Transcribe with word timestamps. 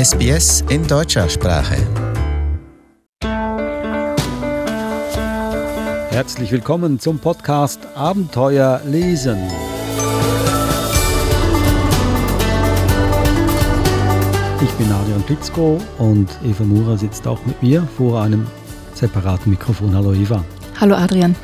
SBS 0.00 0.64
in 0.70 0.86
deutscher 0.86 1.28
Sprache. 1.28 1.76
Herzlich 6.10 6.50
willkommen 6.50 6.98
zum 6.98 7.18
Podcast 7.18 7.86
Abenteuer 7.94 8.80
lesen. 8.86 9.36
Ich 14.62 14.70
bin 14.70 14.90
Adrian 14.90 15.22
Pitzko 15.26 15.78
und 15.98 16.30
Eva 16.46 16.64
Mura 16.64 16.96
sitzt 16.96 17.26
auch 17.26 17.44
mit 17.44 17.62
mir 17.62 17.86
vor 17.98 18.22
einem 18.22 18.46
separaten 18.94 19.50
Mikrofon. 19.50 19.94
Hallo 19.94 20.14
Eva. 20.14 20.42
Hallo 20.80 20.94
Adrian. 20.94 21.36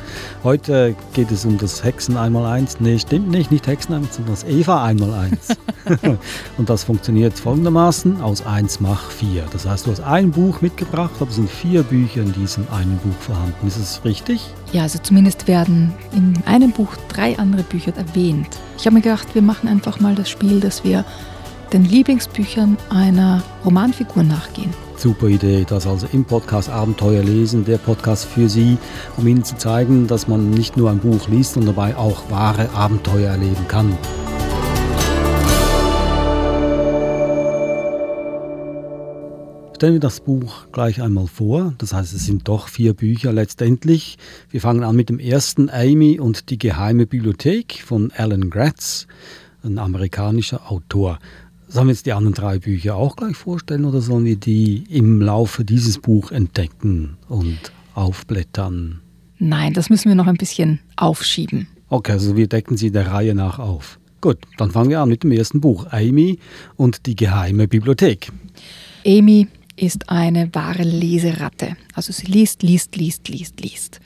Heute 0.43 0.95
geht 1.13 1.29
es 1.29 1.45
um 1.45 1.59
das 1.59 1.83
Hexen 1.83 2.17
einmal 2.17 2.47
eins. 2.47 2.79
Nee, 2.79 2.97
stimmt 2.97 3.29
nicht, 3.29 3.51
nicht 3.51 3.67
Hexen 3.67 3.93
einmal, 3.93 4.09
sondern 4.11 4.33
das 4.33 4.43
Eva 4.45 4.83
einmal 4.83 5.13
eins. 5.13 5.49
und 6.57 6.67
das 6.71 6.85
funktioniert 6.85 7.35
folgendermaßen: 7.35 8.19
aus 8.19 8.43
1 8.43 8.79
mach 8.79 9.11
4. 9.11 9.43
Das 9.53 9.67
heißt, 9.67 9.85
du 9.85 9.91
hast 9.91 9.99
ein 9.99 10.31
Buch 10.31 10.61
mitgebracht, 10.61 11.11
aber 11.19 11.29
es 11.29 11.35
sind 11.35 11.51
vier 11.51 11.83
Bücher 11.83 12.21
in 12.21 12.33
diesem 12.33 12.65
einen 12.71 12.97
Buch 12.97 13.19
vorhanden. 13.19 13.67
Ist 13.67 13.77
es 13.77 14.03
richtig? 14.03 14.41
Ja, 14.73 14.81
also 14.81 14.97
zumindest 14.97 15.47
werden 15.47 15.93
in 16.13 16.33
einem 16.47 16.71
Buch 16.71 16.95
drei 17.07 17.37
andere 17.37 17.61
Bücher 17.61 17.95
erwähnt. 17.95 18.57
Ich 18.79 18.87
habe 18.87 18.95
mir 18.95 19.01
gedacht, 19.01 19.35
wir 19.35 19.43
machen 19.43 19.69
einfach 19.69 19.99
mal 19.99 20.15
das 20.15 20.31
Spiel, 20.31 20.59
dass 20.59 20.83
wir 20.83 21.05
den 21.73 21.85
Lieblingsbüchern 21.85 22.75
einer 22.89 23.43
Romanfigur 23.63 24.23
nachgehen. 24.23 24.73
Super 24.99 25.27
Idee, 25.27 25.63
das 25.67 25.85
also 25.85 26.07
im 26.11 26.25
Podcast 26.25 26.69
Abenteuer 26.69 27.23
lesen, 27.23 27.65
der 27.65 27.77
Podcast 27.77 28.25
für 28.25 28.49
Sie, 28.49 28.77
um 29.15 29.27
Ihnen 29.27 29.43
zu 29.43 29.55
zeigen, 29.55 30.07
dass 30.07 30.27
man 30.27 30.49
nicht 30.49 30.75
nur 30.75 30.89
ein 30.89 30.97
Buch 30.97 31.27
liest 31.27 31.55
und 31.55 31.65
dabei 31.65 31.95
auch 31.95 32.31
wahre 32.31 32.69
Abenteuer 32.71 33.29
erleben 33.29 33.67
kann. 33.67 33.95
Stellen 39.77 39.93
wir 39.93 39.99
das 39.99 40.21
Buch 40.21 40.65
gleich 40.71 41.03
einmal 41.03 41.27
vor. 41.27 41.75
Das 41.77 41.93
heißt, 41.93 42.11
es 42.11 42.25
sind 42.25 42.47
doch 42.47 42.67
vier 42.67 42.95
Bücher 42.95 43.31
letztendlich. 43.31 44.17
Wir 44.49 44.59
fangen 44.59 44.83
an 44.83 44.95
mit 44.95 45.09
dem 45.09 45.19
ersten 45.19 45.69
Amy 45.69 46.19
und 46.19 46.49
die 46.49 46.57
geheime 46.57 47.05
Bibliothek 47.05 47.83
von 47.85 48.11
Alan 48.17 48.49
Gratz, 48.49 49.05
ein 49.63 49.77
amerikanischer 49.77 50.71
Autor. 50.71 51.19
Sollen 51.69 51.87
wir 51.87 51.93
jetzt 51.93 52.05
die 52.05 52.13
anderen 52.13 52.33
drei 52.33 52.59
Bücher 52.59 52.95
auch 52.95 53.17
gleich 53.17 53.35
vorstellen 53.35 53.83
oder 53.83 53.99
sollen 53.99 54.23
wir 54.23 54.37
die 54.37 54.83
im 54.89 55.21
Laufe 55.21 55.65
dieses 55.65 55.99
Buch 55.99 56.31
entdecken 56.31 57.17
und 57.27 57.59
aufblättern? 57.93 59.01
Nein, 59.37 59.73
das 59.73 59.89
müssen 59.89 60.07
wir 60.07 60.15
noch 60.15 60.27
ein 60.27 60.37
bisschen 60.37 60.79
aufschieben. 60.95 61.67
Okay, 61.89 62.13
also 62.13 62.37
wir 62.37 62.47
decken 62.47 62.77
sie 62.77 62.91
der 62.91 63.07
Reihe 63.07 63.35
nach 63.35 63.59
auf. 63.59 63.99
Gut, 64.21 64.37
dann 64.57 64.71
fangen 64.71 64.89
wir 64.89 65.01
an 65.01 65.09
mit 65.09 65.23
dem 65.23 65.31
ersten 65.31 65.61
Buch, 65.61 65.87
Amy 65.91 66.39
und 66.75 67.05
die 67.05 67.15
geheime 67.15 67.67
Bibliothek. 67.67 68.31
Amy 69.05 69.47
ist 69.75 70.09
eine 70.09 70.49
wahre 70.53 70.83
Leseratte. 70.83 71.75
Also 71.93 72.13
sie 72.13 72.27
liest, 72.27 72.63
liest, 72.63 72.95
liest, 72.95 73.27
liest, 73.27 73.61
liest. 73.61 73.99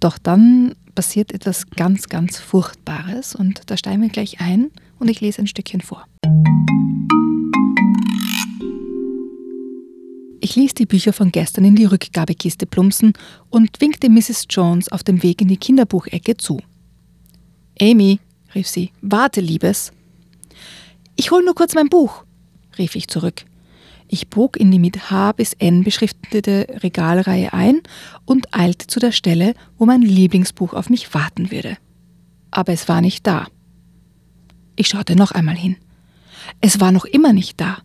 Doch 0.00 0.18
dann 0.18 0.74
passiert 0.94 1.32
etwas 1.32 1.70
ganz, 1.70 2.08
ganz 2.08 2.38
Furchtbares 2.38 3.34
und 3.34 3.62
da 3.66 3.76
steigen 3.76 4.02
wir 4.02 4.08
gleich 4.08 4.40
ein 4.40 4.70
und 5.00 5.08
ich 5.08 5.20
lese 5.20 5.42
ein 5.42 5.46
Stückchen 5.46 5.80
vor. 5.80 6.06
Ich 10.42 10.56
ließ 10.56 10.74
die 10.74 10.86
Bücher 10.86 11.12
von 11.12 11.32
gestern 11.32 11.64
in 11.64 11.76
die 11.76 11.84
Rückgabekiste 11.84 12.66
plumpsen 12.66 13.12
und 13.50 13.80
winkte 13.80 14.08
Mrs. 14.08 14.46
Jones 14.48 14.90
auf 14.90 15.02
dem 15.02 15.22
Weg 15.22 15.42
in 15.42 15.48
die 15.48 15.58
Kinderbuchecke 15.58 16.36
zu. 16.36 16.60
Amy, 17.80 18.20
rief 18.54 18.66
sie, 18.66 18.90
warte, 19.02 19.40
Liebes. 19.40 19.92
Ich 21.16 21.30
hol 21.30 21.44
nur 21.44 21.54
kurz 21.54 21.74
mein 21.74 21.88
Buch, 21.88 22.24
rief 22.78 22.96
ich 22.96 23.08
zurück. 23.08 23.44
Ich 24.08 24.28
bog 24.28 24.56
in 24.56 24.70
die 24.70 24.78
mit 24.78 25.10
H 25.10 25.32
bis 25.32 25.52
N 25.52 25.84
beschriftete 25.84 26.66
Regalreihe 26.82 27.52
ein 27.52 27.80
und 28.24 28.52
eilte 28.52 28.86
zu 28.86 28.98
der 28.98 29.12
Stelle, 29.12 29.54
wo 29.78 29.86
mein 29.86 30.02
Lieblingsbuch 30.02 30.72
auf 30.72 30.90
mich 30.90 31.14
warten 31.14 31.50
würde. 31.52 31.76
Aber 32.50 32.72
es 32.72 32.88
war 32.88 33.02
nicht 33.02 33.26
da. 33.26 33.46
Ich 34.80 34.88
schaute 34.88 35.14
noch 35.14 35.32
einmal 35.32 35.56
hin. 35.56 35.76
Es 36.62 36.80
war 36.80 36.90
noch 36.90 37.04
immer 37.04 37.34
nicht 37.34 37.60
da. 37.60 37.82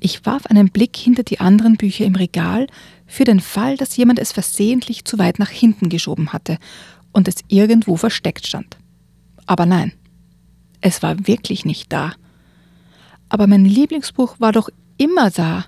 Ich 0.00 0.24
warf 0.24 0.46
einen 0.46 0.70
Blick 0.70 0.96
hinter 0.96 1.22
die 1.22 1.38
anderen 1.38 1.76
Bücher 1.76 2.06
im 2.06 2.14
Regal 2.14 2.66
für 3.06 3.24
den 3.24 3.40
Fall, 3.40 3.76
dass 3.76 3.94
jemand 3.98 4.18
es 4.18 4.32
versehentlich 4.32 5.04
zu 5.04 5.18
weit 5.18 5.38
nach 5.38 5.50
hinten 5.50 5.90
geschoben 5.90 6.32
hatte 6.32 6.56
und 7.12 7.28
es 7.28 7.44
irgendwo 7.48 7.98
versteckt 7.98 8.46
stand. 8.46 8.78
Aber 9.44 9.66
nein, 9.66 9.92
es 10.80 11.02
war 11.02 11.26
wirklich 11.26 11.66
nicht 11.66 11.92
da. 11.92 12.14
Aber 13.28 13.46
mein 13.46 13.66
Lieblingsbuch 13.66 14.40
war 14.40 14.52
doch 14.52 14.70
immer 14.96 15.30
da. 15.30 15.66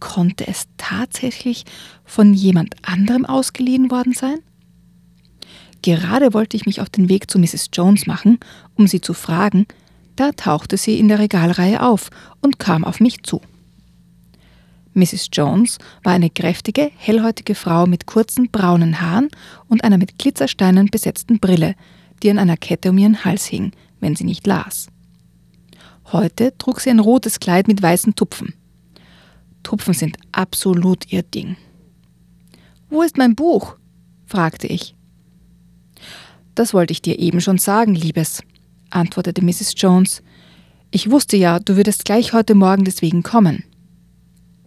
Konnte 0.00 0.48
es 0.48 0.64
tatsächlich 0.76 1.66
von 2.04 2.34
jemand 2.34 2.74
anderem 2.82 3.24
ausgeliehen 3.24 3.92
worden 3.92 4.12
sein? 4.12 4.40
Gerade 5.82 6.34
wollte 6.34 6.56
ich 6.56 6.66
mich 6.66 6.80
auf 6.80 6.90
den 6.90 7.08
Weg 7.08 7.30
zu 7.30 7.38
Mrs. 7.38 7.70
Jones 7.72 8.06
machen, 8.06 8.38
um 8.74 8.86
sie 8.86 9.00
zu 9.00 9.14
fragen, 9.14 9.66
da 10.16 10.32
tauchte 10.32 10.76
sie 10.76 10.98
in 10.98 11.08
der 11.08 11.18
Regalreihe 11.18 11.82
auf 11.82 12.10
und 12.40 12.58
kam 12.58 12.84
auf 12.84 13.00
mich 13.00 13.22
zu. 13.22 13.40
Mrs. 14.92 15.28
Jones 15.32 15.78
war 16.02 16.12
eine 16.12 16.30
kräftige, 16.30 16.90
hellhäutige 16.96 17.54
Frau 17.54 17.86
mit 17.86 18.06
kurzen 18.06 18.50
braunen 18.50 19.00
Haaren 19.00 19.28
und 19.68 19.84
einer 19.84 19.98
mit 19.98 20.18
Glitzersteinen 20.18 20.88
besetzten 20.88 21.38
Brille, 21.38 21.74
die 22.22 22.30
an 22.30 22.38
einer 22.38 22.56
Kette 22.56 22.90
um 22.90 22.98
ihren 22.98 23.24
Hals 23.24 23.46
hing, 23.46 23.72
wenn 24.00 24.16
sie 24.16 24.24
nicht 24.24 24.46
las. 24.46 24.88
Heute 26.12 26.56
trug 26.58 26.80
sie 26.80 26.90
ein 26.90 27.00
rotes 27.00 27.38
Kleid 27.38 27.68
mit 27.68 27.80
weißen 27.80 28.14
Tupfen. 28.14 28.54
Tupfen 29.62 29.94
sind 29.94 30.16
absolut 30.32 31.10
ihr 31.12 31.22
Ding. 31.22 31.56
Wo 32.88 33.02
ist 33.02 33.16
mein 33.16 33.36
Buch? 33.36 33.76
fragte 34.26 34.66
ich. 34.66 34.94
Das 36.60 36.74
wollte 36.74 36.92
ich 36.92 37.00
dir 37.00 37.18
eben 37.18 37.40
schon 37.40 37.56
sagen, 37.56 37.94
Liebes, 37.94 38.42
antwortete 38.90 39.42
Mrs. 39.42 39.72
Jones. 39.78 40.22
Ich 40.90 41.10
wusste 41.10 41.38
ja, 41.38 41.58
du 41.58 41.76
würdest 41.76 42.04
gleich 42.04 42.34
heute 42.34 42.54
Morgen 42.54 42.84
deswegen 42.84 43.22
kommen. 43.22 43.64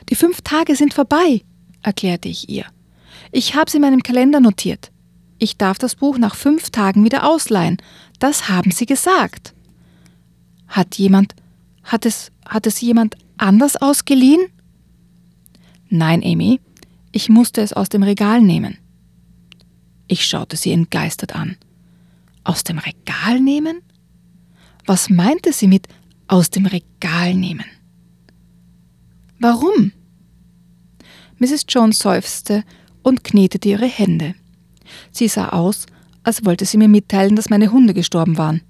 Die 0.09 0.16
fünf 0.16 0.42
Tage 0.42 0.76
sind 0.76 0.96
vorbei, 0.96 1.44
erklärte 1.84 2.30
ich 2.30 2.50
ihr. 2.50 2.66
Ich 3.31 3.54
habe 3.54 3.70
sie 3.70 3.78
in 3.78 3.84
meinem 3.84 4.02
Kalender 4.02 4.40
notiert. 4.40 4.92
Ich 5.38 5.58
darf 5.58 5.78
das 5.78 5.94
Buch 5.94 6.18
nach 6.18 6.34
fünf 6.34 6.72
Tagen 6.72 7.06
wieder 7.06 7.30
ausleihen. 7.30 7.78
Das 8.18 8.50
haben 8.50 8.72
sie 8.72 8.88
gesagt. 8.88 9.54
Hat 10.68 10.96
jemand, 10.98 11.36
hat 11.84 12.08
es, 12.08 12.31
hat 12.44 12.66
es 12.66 12.81
jemand 12.81 13.18
anders 13.38 13.75
ausgeliehen? 13.75 14.48
Nein, 15.90 16.24
Amy, 16.24 16.60
ich 17.12 17.30
musste 17.30 17.62
es 17.62 17.72
aus 17.72 17.90
dem 17.90 18.02
Regal 18.02 18.42
nehmen. 18.42 18.80
Ich 20.08 20.25
schaute 20.25 20.58
sie 20.58 20.72
entgeistert 20.72 21.36
an. 21.36 21.56
Aus 22.44 22.64
dem 22.64 22.78
Regal 22.78 23.40
nehmen? 23.40 23.81
Was 24.86 25.09
meinte 25.09 25.54
sie 25.54 25.68
mit 25.68 25.88
aus 26.28 26.50
dem 26.50 26.66
Regal 26.66 27.34
nehmen? 27.34 27.66
Warum? 29.40 29.92
Mrs. 31.38 31.66
Jones 31.68 32.00
seufzte 32.00 32.64
und 33.02 33.24
knetete 33.24 33.70
ihre 33.70 33.86
Hände. 33.86 34.36
Sie 35.12 35.28
sah 35.28 35.50
aus, 35.50 35.86
als 36.24 36.46
wollte 36.46 36.66
sie 36.66 36.78
mir 36.78 36.88
mitteilen, 36.88 37.36
dass 37.36 37.50
meine 37.50 37.72
Hunde 37.72 37.94
gestorben 37.94 38.38
waren. 38.38 38.62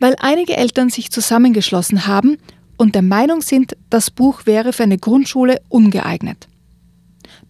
Weil 0.00 0.16
einige 0.18 0.56
Eltern 0.56 0.90
sich 0.90 1.10
zusammengeschlossen 1.10 2.06
haben 2.06 2.38
und 2.76 2.94
der 2.94 3.02
Meinung 3.02 3.40
sind, 3.40 3.76
das 3.90 4.10
Buch 4.10 4.46
wäre 4.46 4.72
für 4.72 4.84
eine 4.84 4.98
Grundschule 4.98 5.60
ungeeignet. 5.68 6.48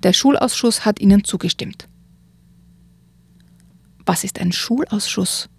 Der 0.02 0.12
Schulausschuss 0.12 0.84
hat 0.84 1.00
ihnen 1.00 1.24
zugestimmt. 1.24 1.87
Was 4.08 4.24
ist 4.24 4.40
ein 4.40 4.52
Schulausschuss? 4.52 5.50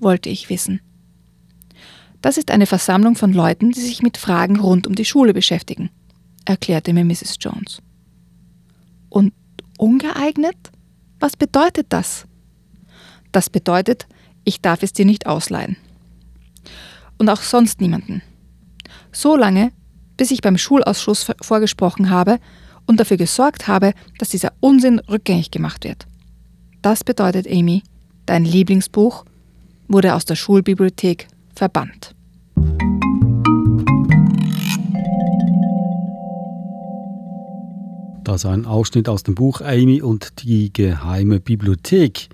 wollte 0.00 0.30
ich 0.30 0.48
wissen. 0.48 0.80
Das 2.22 2.38
ist 2.38 2.50
eine 2.50 2.64
Versammlung 2.64 3.16
von 3.16 3.34
Leuten, 3.34 3.72
die 3.72 3.80
sich 3.82 4.00
mit 4.00 4.16
Fragen 4.16 4.58
rund 4.60 4.86
um 4.86 4.94
die 4.94 5.04
Schule 5.04 5.34
beschäftigen, 5.34 5.90
erklärte 6.46 6.94
mir 6.94 7.04
Mrs. 7.04 7.36
Jones. 7.38 7.82
Und 9.10 9.34
ungeeignet? 9.76 10.56
Was 11.20 11.36
bedeutet 11.36 11.88
das? 11.90 12.24
Das 13.30 13.50
bedeutet, 13.50 14.06
ich 14.42 14.62
darf 14.62 14.82
es 14.82 14.94
dir 14.94 15.04
nicht 15.04 15.26
ausleihen. 15.26 15.76
Und 17.18 17.28
auch 17.28 17.42
sonst 17.42 17.82
niemanden. 17.82 18.22
So 19.12 19.36
lange, 19.36 19.70
bis 20.16 20.30
ich 20.30 20.40
beim 20.40 20.56
Schulausschuss 20.56 21.30
vorgesprochen 21.42 22.08
habe 22.08 22.40
und 22.86 23.00
dafür 23.00 23.18
gesorgt 23.18 23.68
habe, 23.68 23.92
dass 24.16 24.30
dieser 24.30 24.54
Unsinn 24.60 24.98
rückgängig 24.98 25.50
gemacht 25.50 25.84
wird. 25.84 26.06
Das 26.80 27.04
bedeutet, 27.04 27.46
Amy, 27.46 27.82
dein 28.28 28.44
Lieblingsbuch 28.44 29.24
wurde 29.88 30.14
aus 30.14 30.24
der 30.24 30.36
Schulbibliothek 30.36 31.28
verbannt. 31.54 32.14
Das 38.24 38.44
ist 38.44 38.46
ein 38.46 38.66
Ausschnitt 38.66 39.08
aus 39.08 39.22
dem 39.22 39.34
Buch 39.34 39.62
Amy 39.62 40.02
und 40.02 40.42
die 40.42 40.70
geheime 40.70 41.40
Bibliothek. 41.40 42.28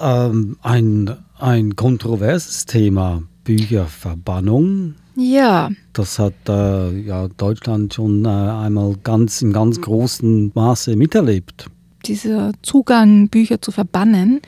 Ähm, 0.00 0.56
ein, 0.62 1.16
ein 1.38 1.76
kontroverses 1.76 2.66
Thema, 2.66 3.22
Bücherverbannung. 3.44 4.96
Ja. 5.14 5.70
Das 5.92 6.18
hat 6.18 6.34
äh, 6.48 6.98
ja, 6.98 7.28
Deutschland 7.28 7.94
schon 7.94 8.24
äh, 8.24 8.28
einmal 8.28 8.96
ganz 9.04 9.42
in 9.42 9.52
ganz 9.52 9.80
großem 9.80 10.50
Maße 10.54 10.96
miterlebt. 10.96 11.66
Dieser 12.04 12.52
Zugang, 12.62 13.28
Bücher 13.28 13.62
zu 13.62 13.70
verbannen, 13.70 14.40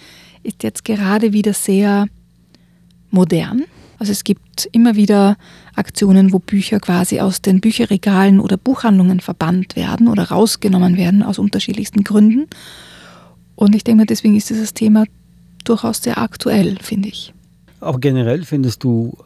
ist 0.44 0.62
jetzt 0.62 0.84
gerade 0.84 1.32
wieder 1.32 1.52
sehr 1.52 2.06
modern. 3.10 3.64
Also 3.98 4.12
es 4.12 4.24
gibt 4.24 4.68
immer 4.72 4.96
wieder 4.96 5.36
Aktionen, 5.74 6.32
wo 6.32 6.38
Bücher 6.38 6.80
quasi 6.80 7.20
aus 7.20 7.42
den 7.42 7.60
Bücherregalen 7.60 8.40
oder 8.40 8.56
Buchhandlungen 8.56 9.20
verbannt 9.20 9.76
werden 9.76 10.08
oder 10.08 10.24
rausgenommen 10.24 10.96
werden 10.96 11.22
aus 11.22 11.38
unterschiedlichsten 11.38 12.04
Gründen. 12.04 12.46
Und 13.54 13.74
ich 13.74 13.84
denke 13.84 13.98
mal, 13.98 14.06
deswegen 14.06 14.36
ist 14.36 14.50
dieses 14.50 14.74
Thema 14.74 15.04
durchaus 15.64 16.02
sehr 16.02 16.18
aktuell, 16.18 16.76
finde 16.80 17.08
ich. 17.08 17.32
Aber 17.80 17.98
generell 17.98 18.44
findest 18.44 18.82
du, 18.82 19.16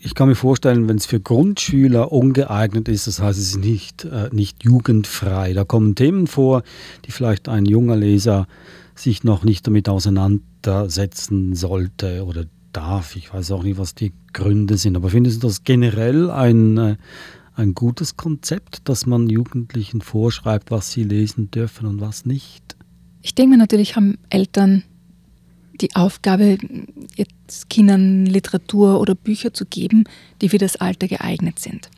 ich 0.00 0.14
kann 0.14 0.28
mir 0.28 0.34
vorstellen, 0.34 0.88
wenn 0.88 0.96
es 0.96 1.06
für 1.06 1.20
Grundschüler 1.20 2.10
ungeeignet 2.12 2.88
ist, 2.88 3.06
das 3.06 3.20
heißt, 3.20 3.38
es 3.38 3.50
ist 3.50 3.58
nicht, 3.58 4.04
äh, 4.04 4.28
nicht 4.32 4.64
jugendfrei. 4.64 5.52
Da 5.52 5.64
kommen 5.64 5.94
Themen 5.94 6.26
vor, 6.26 6.62
die 7.04 7.12
vielleicht 7.12 7.48
ein 7.48 7.66
junger 7.66 7.96
Leser 7.96 8.46
sich 8.98 9.24
noch 9.24 9.44
nicht 9.44 9.66
damit 9.66 9.88
auseinandersetzen 9.88 11.54
sollte 11.54 12.24
oder 12.24 12.44
darf. 12.72 13.16
Ich 13.16 13.32
weiß 13.32 13.50
auch 13.52 13.62
nicht, 13.62 13.78
was 13.78 13.94
die 13.94 14.12
Gründe 14.32 14.76
sind. 14.76 14.96
Aber 14.96 15.10
findest 15.10 15.42
du 15.42 15.46
das 15.46 15.64
generell 15.64 16.30
ein, 16.30 16.76
äh, 16.76 16.96
ein 17.54 17.74
gutes 17.74 18.16
Konzept, 18.16 18.88
dass 18.88 19.06
man 19.06 19.28
Jugendlichen 19.28 20.00
vorschreibt, 20.00 20.70
was 20.70 20.92
sie 20.92 21.04
lesen 21.04 21.50
dürfen 21.50 21.86
und 21.86 22.00
was 22.00 22.24
nicht? 22.24 22.76
Ich 23.22 23.34
denke 23.34 23.52
mir 23.52 23.58
natürlich 23.58 23.96
haben 23.96 24.18
Eltern 24.30 24.84
die 25.80 25.94
Aufgabe, 25.94 26.58
jetzt 27.14 27.70
Kindern 27.70 28.26
Literatur 28.26 29.00
oder 29.00 29.14
Bücher 29.14 29.54
zu 29.54 29.64
geben, 29.64 30.04
die 30.40 30.48
für 30.48 30.58
das 30.58 30.76
Alter 30.76 31.06
geeignet 31.06 31.58
sind 31.60 31.88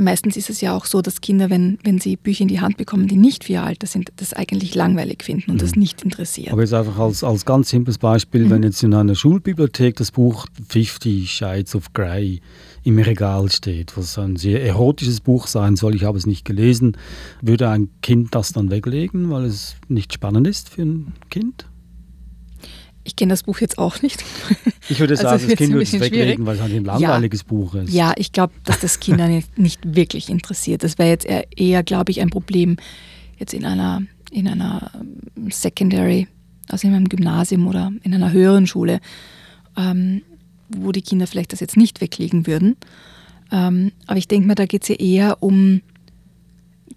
meistens 0.00 0.36
ist 0.36 0.50
es 0.50 0.60
ja 0.60 0.76
auch 0.76 0.84
so, 0.84 1.02
dass 1.02 1.20
Kinder, 1.20 1.50
wenn, 1.50 1.78
wenn 1.84 1.98
sie 1.98 2.16
Bücher 2.16 2.42
in 2.42 2.48
die 2.48 2.60
Hand 2.60 2.76
bekommen, 2.76 3.06
die 3.08 3.16
nicht 3.16 3.44
für 3.44 3.52
ihr 3.52 3.62
Alter 3.62 3.86
sind, 3.86 4.10
das 4.16 4.32
eigentlich 4.32 4.74
langweilig 4.74 5.22
finden 5.22 5.50
und 5.50 5.56
mhm. 5.56 5.60
das 5.60 5.76
nicht 5.76 6.02
interessiert. 6.02 6.52
Aber 6.52 6.62
jetzt 6.62 6.74
einfach 6.74 6.98
als, 6.98 7.24
als 7.24 7.44
ganz 7.44 7.70
simples 7.70 7.98
Beispiel, 7.98 8.44
mhm. 8.44 8.50
wenn 8.50 8.62
jetzt 8.62 8.82
in 8.82 8.94
einer 8.94 9.14
Schulbibliothek 9.14 9.96
das 9.96 10.10
Buch 10.10 10.46
50 10.68 11.30
Shades 11.30 11.74
of 11.74 11.92
Grey 11.92 12.40
im 12.82 12.98
Regal 12.98 13.50
steht, 13.50 13.96
was 13.96 14.18
ein 14.18 14.36
sehr 14.36 14.64
erotisches 14.64 15.20
Buch 15.20 15.46
sein 15.46 15.76
soll, 15.76 15.94
ich 15.94 16.04
habe 16.04 16.18
es 16.18 16.26
nicht 16.26 16.44
gelesen, 16.44 16.96
würde 17.42 17.68
ein 17.68 17.90
Kind 18.02 18.34
das 18.34 18.52
dann 18.52 18.70
weglegen, 18.70 19.30
weil 19.30 19.44
es 19.44 19.76
nicht 19.88 20.12
spannend 20.12 20.46
ist 20.46 20.70
für 20.70 20.82
ein 20.82 21.12
Kind? 21.28 21.66
Ich 23.10 23.16
kenne 23.16 23.32
das 23.32 23.42
Buch 23.42 23.58
jetzt 23.58 23.76
auch 23.76 24.02
nicht. 24.02 24.24
Ich 24.88 25.00
würde 25.00 25.14
also 25.14 25.24
sagen, 25.24 25.44
das 25.48 25.56
Kind 25.56 25.72
würde 25.72 25.82
es 25.82 25.92
weglegen, 25.98 26.46
weil 26.46 26.54
es 26.54 26.62
halt 26.62 26.72
ein 26.72 26.84
langweiliges 26.84 27.40
ja, 27.40 27.46
Buch 27.48 27.74
ist. 27.74 27.92
Ja, 27.92 28.12
ich 28.16 28.30
glaube, 28.30 28.52
dass 28.64 28.78
das 28.78 29.00
Kinder 29.00 29.26
nicht, 29.26 29.58
nicht 29.58 29.80
wirklich 29.96 30.28
interessiert. 30.28 30.84
Das 30.84 30.96
wäre 30.96 31.08
jetzt 31.08 31.26
eher, 31.26 31.44
eher 31.56 31.82
glaube 31.82 32.12
ich, 32.12 32.20
ein 32.20 32.30
Problem 32.30 32.76
jetzt 33.36 33.52
in 33.52 33.64
einer, 33.64 34.02
in 34.30 34.46
einer 34.46 34.92
ähm, 34.94 35.50
Secondary, 35.50 36.28
also 36.68 36.86
in 36.86 36.94
einem 36.94 37.08
Gymnasium 37.08 37.66
oder 37.66 37.92
in 38.04 38.14
einer 38.14 38.30
höheren 38.30 38.68
Schule, 38.68 39.00
ähm, 39.76 40.22
wo 40.68 40.92
die 40.92 41.02
Kinder 41.02 41.26
vielleicht 41.26 41.52
das 41.52 41.58
jetzt 41.58 41.76
nicht 41.76 42.00
weglegen 42.00 42.46
würden. 42.46 42.76
Ähm, 43.50 43.90
aber 44.06 44.18
ich 44.18 44.28
denke 44.28 44.46
mal, 44.46 44.54
da 44.54 44.66
geht 44.66 44.82
es 44.82 44.88
ja 44.88 44.94
eher 44.94 45.42
um 45.42 45.82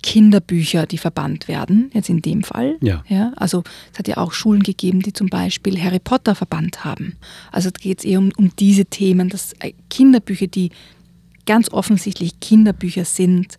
Kinderbücher, 0.04 0.86
die 0.86 1.00
verbannt 1.00 1.48
werden, 1.48 1.90
jetzt 1.94 2.10
in 2.10 2.22
dem 2.22 2.44
Fall. 2.44 2.78
Ja. 2.82 3.04
ja 3.08 3.32
also 3.38 3.64
es 3.92 3.98
hat 3.98 4.08
ja 4.08 4.18
auch 4.18 4.34
Schulen 4.34 4.62
gegeben, 4.62 5.02
die 5.02 5.14
zum 5.14 5.30
Beispiel 5.30 5.82
Harry 5.82 6.00
Potter 6.00 6.36
verbannt 6.36 6.86
haben. 6.86 7.16
Also 7.52 7.72
geht 7.72 8.00
es 8.00 8.06
eher 8.06 8.20
um, 8.20 8.32
um 8.38 8.56
diese 8.58 8.86
Themen, 8.86 9.30
dass 9.30 9.54
äh, 9.60 9.74
Kinderbücher, 9.90 10.48
die 10.48 10.70
ganz 11.46 11.72
offensichtlich 11.72 12.40
Kinderbücher 12.40 13.06
sind, 13.06 13.58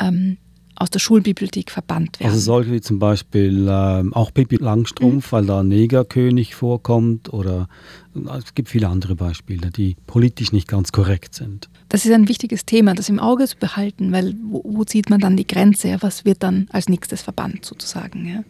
ähm, 0.00 0.38
aus 0.76 0.90
der 0.90 0.98
Schulbibliothek 0.98 1.70
verbannt 1.70 2.20
werden. 2.20 2.30
Also 2.30 2.40
solche 2.40 2.72
wie 2.72 2.80
zum 2.80 2.98
Beispiel 2.98 3.66
ähm, 3.68 4.12
auch 4.12 4.32
Pippi 4.32 4.56
Langstrumpf, 4.56 5.32
mhm. 5.32 5.36
weil 5.36 5.46
da 5.46 5.62
Negerkönig 5.62 6.54
vorkommt 6.54 7.32
oder 7.32 7.68
äh, 8.14 8.38
es 8.38 8.54
gibt 8.54 8.68
viele 8.68 8.88
andere 8.88 9.14
Beispiele, 9.14 9.70
die 9.70 9.96
politisch 10.06 10.52
nicht 10.52 10.68
ganz 10.68 10.92
korrekt 10.92 11.34
sind. 11.34 11.68
Das 11.88 12.04
ist 12.04 12.12
ein 12.12 12.28
wichtiges 12.28 12.66
Thema, 12.66 12.94
das 12.94 13.08
im 13.08 13.18
Auge 13.18 13.46
zu 13.46 13.56
behalten, 13.56 14.12
weil 14.12 14.34
wo, 14.44 14.62
wo 14.64 14.84
zieht 14.84 15.10
man 15.10 15.20
dann 15.20 15.36
die 15.36 15.46
Grenze? 15.46 15.96
Was 16.00 16.24
wird 16.24 16.42
dann 16.42 16.68
als 16.70 16.88
nächstes 16.88 17.22
verbannt 17.22 17.64
sozusagen? 17.64 18.26
Ja? 18.26 18.44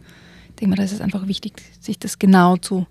Ich 0.49 0.55
denke 0.55 0.69
mal, 0.71 0.75
da 0.75 0.83
ist 0.83 0.93
es 0.93 1.01
einfach 1.01 1.27
wichtig, 1.27 1.53
sich 1.79 1.97
das 1.99 2.19
genau 2.19 2.57
zu 2.57 2.87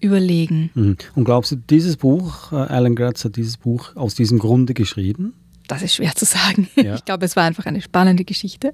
überlegen. 0.00 0.70
Mhm. 0.74 0.96
Und 1.14 1.24
glaubst 1.24 1.52
du, 1.52 1.56
dieses 1.56 1.96
Buch, 1.96 2.52
äh, 2.52 2.56
Alan 2.56 2.94
Gratz 2.94 3.24
hat 3.24 3.36
dieses 3.36 3.56
Buch 3.56 3.94
aus 3.96 4.14
diesem 4.14 4.38
Grunde 4.38 4.74
geschrieben? 4.74 5.34
Das 5.70 5.82
ist 5.82 5.94
schwer 5.94 6.14
zu 6.14 6.24
sagen. 6.24 6.68
Ja. 6.76 6.94
Ich 6.94 7.04
glaube, 7.04 7.24
es 7.26 7.36
war 7.36 7.44
einfach 7.44 7.66
eine 7.66 7.80
spannende 7.80 8.24
Geschichte. 8.24 8.72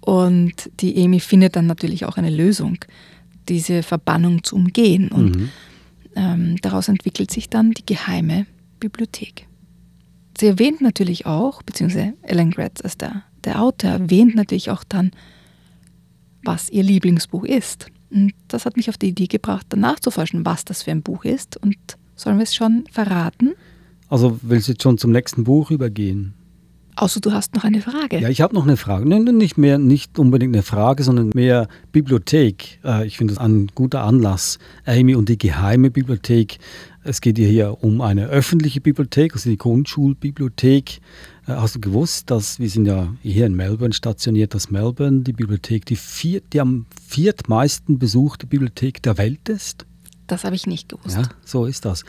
Und 0.00 0.70
die 0.80 1.02
Amy 1.02 1.20
findet 1.20 1.56
dann 1.56 1.66
natürlich 1.66 2.04
auch 2.04 2.16
eine 2.16 2.30
Lösung, 2.30 2.78
diese 3.48 3.82
Verbannung 3.82 4.44
zu 4.44 4.56
umgehen. 4.56 5.08
Und 5.08 5.36
mhm. 5.36 5.48
ähm, 6.14 6.56
daraus 6.62 6.88
entwickelt 6.88 7.30
sich 7.30 7.50
dann 7.50 7.72
die 7.72 7.84
geheime 7.84 8.46
Bibliothek. 8.80 9.46
Sie 10.38 10.46
erwähnt 10.46 10.80
natürlich 10.80 11.26
auch, 11.26 11.62
beziehungsweise 11.62 12.14
Ellen 12.22 12.50
Gratz 12.50 12.80
als 12.80 12.96
der, 12.96 13.22
der 13.44 13.60
Autor 13.60 13.90
erwähnt 13.90 14.34
natürlich 14.34 14.70
auch 14.70 14.84
dann, 14.84 15.10
was 16.44 16.70
ihr 16.70 16.82
Lieblingsbuch 16.82 17.44
ist. 17.44 17.88
Und 18.10 18.32
das 18.48 18.64
hat 18.64 18.76
mich 18.76 18.88
auf 18.88 18.98
die 18.98 19.08
Idee 19.08 19.26
gebracht, 19.26 19.66
danach 19.70 19.98
zu 19.98 20.10
forschen, 20.10 20.46
was 20.46 20.64
das 20.64 20.82
für 20.84 20.92
ein 20.92 21.02
Buch 21.02 21.24
ist. 21.24 21.56
Und 21.56 21.76
sollen 22.14 22.38
wir 22.38 22.44
es 22.44 22.54
schon 22.54 22.84
verraten? 22.90 23.54
Also 24.08 24.38
willst 24.42 24.68
du 24.68 24.72
jetzt 24.72 24.82
schon 24.82 24.98
zum 24.98 25.12
nächsten 25.12 25.44
Buch 25.44 25.70
übergehen? 25.70 26.34
Außer 26.98 27.20
du 27.20 27.32
hast 27.32 27.54
noch 27.54 27.64
eine 27.64 27.82
Frage. 27.82 28.18
Ja, 28.18 28.30
ich 28.30 28.40
habe 28.40 28.54
noch 28.54 28.64
eine 28.64 28.78
Frage. 28.78 29.06
Nein, 29.06 29.24
nicht 29.24 29.58
mehr, 29.58 29.76
nicht 29.76 30.18
unbedingt 30.18 30.54
eine 30.54 30.62
Frage, 30.62 31.02
sondern 31.04 31.30
mehr 31.34 31.68
Bibliothek. 31.92 32.80
Äh, 32.84 33.06
ich 33.06 33.18
finde 33.18 33.34
das 33.34 33.42
ein 33.42 33.70
guter 33.74 34.02
Anlass. 34.02 34.58
Amy 34.86 35.14
und 35.14 35.28
die 35.28 35.36
geheime 35.36 35.90
Bibliothek. 35.90 36.58
Es 37.04 37.20
geht 37.20 37.36
hier 37.36 37.76
um 37.82 38.00
eine 38.00 38.28
öffentliche 38.28 38.80
Bibliothek, 38.80 39.34
also 39.34 39.50
die 39.50 39.58
Grundschulbibliothek. 39.58 41.00
Äh, 41.46 41.52
hast 41.52 41.74
du 41.74 41.80
gewusst, 41.80 42.30
dass 42.30 42.58
wir 42.60 42.70
sind 42.70 42.86
ja 42.86 43.12
hier 43.20 43.44
in 43.44 43.54
Melbourne 43.54 43.92
stationiert, 43.92 44.54
dass 44.54 44.70
Melbourne 44.70 45.20
die 45.20 45.34
Bibliothek 45.34 45.84
die, 45.84 45.96
viert, 45.96 46.54
die 46.54 46.62
am 46.62 46.86
viertmeisten 47.06 47.98
besuchte 47.98 48.46
Bibliothek 48.46 49.02
der 49.02 49.18
Welt 49.18 49.50
ist? 49.50 49.84
Das 50.28 50.44
habe 50.44 50.56
ich 50.56 50.66
nicht 50.66 50.88
gewusst. 50.88 51.16
Ja, 51.16 51.28
so 51.44 51.66
ist 51.66 51.84
das. 51.84 52.04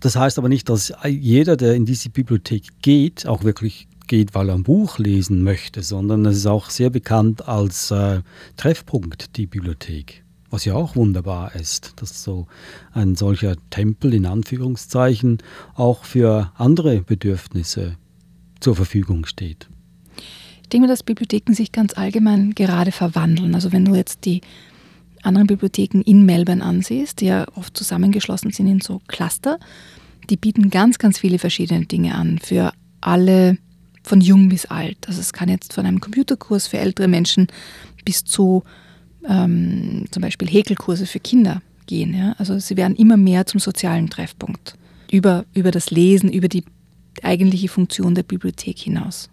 Das 0.00 0.16
heißt 0.16 0.38
aber 0.38 0.48
nicht, 0.48 0.68
dass 0.68 0.92
jeder, 1.06 1.56
der 1.56 1.74
in 1.74 1.86
diese 1.86 2.10
Bibliothek 2.10 2.82
geht, 2.82 3.26
auch 3.26 3.44
wirklich 3.44 3.88
geht, 4.06 4.34
weil 4.34 4.48
er 4.48 4.54
ein 4.54 4.64
Buch 4.64 4.98
lesen 4.98 5.42
möchte, 5.42 5.82
sondern 5.82 6.24
es 6.26 6.38
ist 6.38 6.46
auch 6.46 6.70
sehr 6.70 6.90
bekannt 6.90 7.46
als 7.46 7.90
äh, 7.90 8.22
Treffpunkt, 8.56 9.36
die 9.36 9.46
Bibliothek. 9.46 10.24
Was 10.50 10.64
ja 10.64 10.74
auch 10.74 10.96
wunderbar 10.96 11.54
ist, 11.54 11.92
dass 11.96 12.22
so 12.24 12.46
ein 12.92 13.16
solcher 13.16 13.56
Tempel 13.68 14.14
in 14.14 14.24
Anführungszeichen 14.24 15.38
auch 15.74 16.04
für 16.04 16.52
andere 16.56 17.02
Bedürfnisse 17.02 17.96
zur 18.58 18.74
Verfügung 18.74 19.26
steht. 19.26 19.68
Ich 20.62 20.70
denke 20.70 20.86
mir, 20.86 20.92
dass 20.92 21.02
Bibliotheken 21.02 21.54
sich 21.54 21.70
ganz 21.72 21.96
allgemein 21.96 22.54
gerade 22.54 22.92
verwandeln. 22.92 23.54
Also 23.54 23.72
wenn 23.72 23.84
du 23.84 23.94
jetzt 23.94 24.24
die 24.24 24.40
anderen 25.28 25.46
Bibliotheken 25.46 26.00
in 26.00 26.24
Melbourne 26.26 26.64
ansiehst, 26.64 27.20
die 27.20 27.26
ja 27.26 27.46
oft 27.54 27.76
zusammengeschlossen 27.76 28.50
sind 28.50 28.66
in 28.66 28.80
so 28.80 29.00
Cluster, 29.06 29.58
die 30.28 30.36
bieten 30.36 30.70
ganz, 30.70 30.98
ganz 30.98 31.18
viele 31.18 31.38
verschiedene 31.38 31.86
Dinge 31.86 32.14
an 32.14 32.38
für 32.38 32.72
alle, 33.00 33.58
von 34.02 34.20
jung 34.20 34.48
bis 34.48 34.66
alt. 34.66 34.96
Also 35.06 35.20
es 35.20 35.32
kann 35.32 35.48
jetzt 35.48 35.74
von 35.74 35.86
einem 35.86 36.00
Computerkurs 36.00 36.66
für 36.66 36.78
ältere 36.78 37.08
Menschen 37.08 37.46
bis 38.04 38.24
zu 38.24 38.64
ähm, 39.28 40.06
zum 40.10 40.22
Beispiel 40.22 40.48
Häkelkurse 40.48 41.06
für 41.06 41.20
Kinder 41.20 41.62
gehen. 41.86 42.14
Ja? 42.14 42.34
Also 42.38 42.58
sie 42.58 42.76
werden 42.76 42.96
immer 42.96 43.16
mehr 43.16 43.46
zum 43.46 43.60
sozialen 43.60 44.10
Treffpunkt 44.10 44.74
über, 45.10 45.44
über 45.54 45.70
das 45.70 45.90
Lesen, 45.90 46.30
über 46.30 46.48
die 46.48 46.64
eigentliche 47.22 47.68
Funktion 47.68 48.14
der 48.14 48.22
Bibliothek 48.22 48.78
hinaus. 48.78 49.28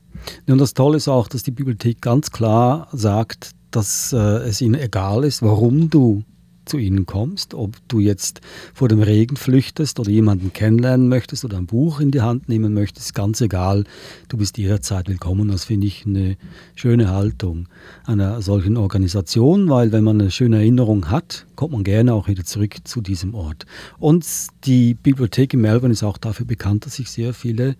Und 0.47 0.57
das 0.57 0.73
Tolle 0.73 0.97
ist 0.97 1.07
auch, 1.07 1.27
dass 1.27 1.43
die 1.43 1.51
Bibliothek 1.51 2.01
ganz 2.01 2.31
klar 2.31 2.87
sagt, 2.91 3.51
dass 3.75 4.13
äh, 4.13 4.17
es 4.17 4.61
ihnen 4.61 4.75
egal 4.75 5.23
ist, 5.23 5.41
warum 5.41 5.89
du 5.89 6.23
zu 6.65 6.77
ihnen 6.77 7.05
kommst, 7.05 7.53
ob 7.53 7.75
du 7.87 7.99
jetzt 7.99 8.41
vor 8.73 8.87
dem 8.87 9.01
Regen 9.01 9.35
flüchtest 9.35 9.99
oder 9.99 10.09
jemanden 10.09 10.51
kennenlernen 10.51 11.07
möchtest 11.07 11.45
oder 11.45 11.57
ein 11.57 11.67
Buch 11.67 11.99
in 11.99 12.11
die 12.11 12.21
Hand 12.21 12.49
nehmen 12.49 12.73
möchtest, 12.73 13.13
ganz 13.13 13.39
egal, 13.41 13.85
du 14.29 14.37
bist 14.37 14.57
jederzeit 14.57 15.07
willkommen. 15.07 15.47
Das 15.47 15.65
finde 15.65 15.87
ich 15.87 16.05
eine 16.05 16.37
schöne 16.75 17.09
Haltung 17.09 17.67
einer 18.05 18.41
solchen 18.41 18.77
Organisation, 18.77 19.69
weil 19.69 19.91
wenn 19.91 20.03
man 20.03 20.19
eine 20.19 20.31
schöne 20.31 20.57
Erinnerung 20.57 21.09
hat, 21.09 21.45
kommt 21.55 21.73
man 21.73 21.83
gerne 21.83 22.13
auch 22.13 22.27
wieder 22.27 22.43
zurück 22.43 22.75
zu 22.83 23.01
diesem 23.01 23.35
Ort. 23.35 23.65
Und 23.99 24.25
die 24.65 24.95
Bibliothek 24.95 25.53
in 25.53 25.61
Melbourne 25.61 25.93
ist 25.93 26.03
auch 26.03 26.17
dafür 26.17 26.45
bekannt, 26.45 26.85
dass 26.85 26.95
sich 26.95 27.11
sehr 27.11 27.33
viele 27.33 27.75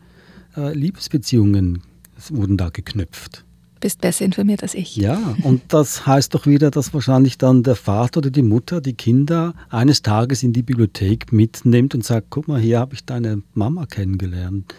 äh, 0.56 0.74
Liebesbeziehungen 0.74 1.82
wurden 2.30 2.58
da 2.58 2.70
geknüpft 2.70 3.45
bist 3.86 4.02
besser 4.02 4.26
informiert 4.26 4.64
als 4.64 4.74
ich. 4.74 4.96
Ja, 4.96 5.36
und 5.44 5.62
das 5.68 6.08
heißt 6.08 6.34
doch 6.34 6.48
wieder, 6.48 6.72
dass 6.72 6.92
wahrscheinlich 6.96 7.38
dann 7.38 7.62
der 7.62 7.76
Vater 7.76 8.18
oder 8.18 8.32
die 8.32 8.42
Mutter 8.42 8.82
die 8.82 8.94
Kinder 8.94 9.54
eines 9.70 10.02
Tages 10.02 10.42
in 10.42 10.54
die 10.54 10.64
Bibliothek 10.64 11.32
mitnimmt 11.32 11.94
und 11.94 12.04
sagt, 12.04 12.32
guck 12.32 12.48
mal, 12.48 12.60
hier 12.60 12.80
habe 12.80 12.96
ich 12.96 13.06
deine 13.06 13.44
Mama 13.54 13.86
kennengelernt. 13.86 14.74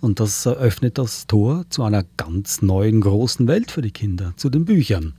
Und 0.00 0.18
das 0.18 0.46
eröffnet 0.46 0.96
das 0.96 1.26
Tor 1.26 1.66
zu 1.68 1.82
einer 1.82 2.04
ganz 2.16 2.62
neuen 2.62 3.02
großen 3.02 3.46
Welt 3.46 3.70
für 3.70 3.82
die 3.82 3.90
Kinder, 3.90 4.32
zu 4.36 4.48
den 4.48 4.64
Büchern. 4.64 5.12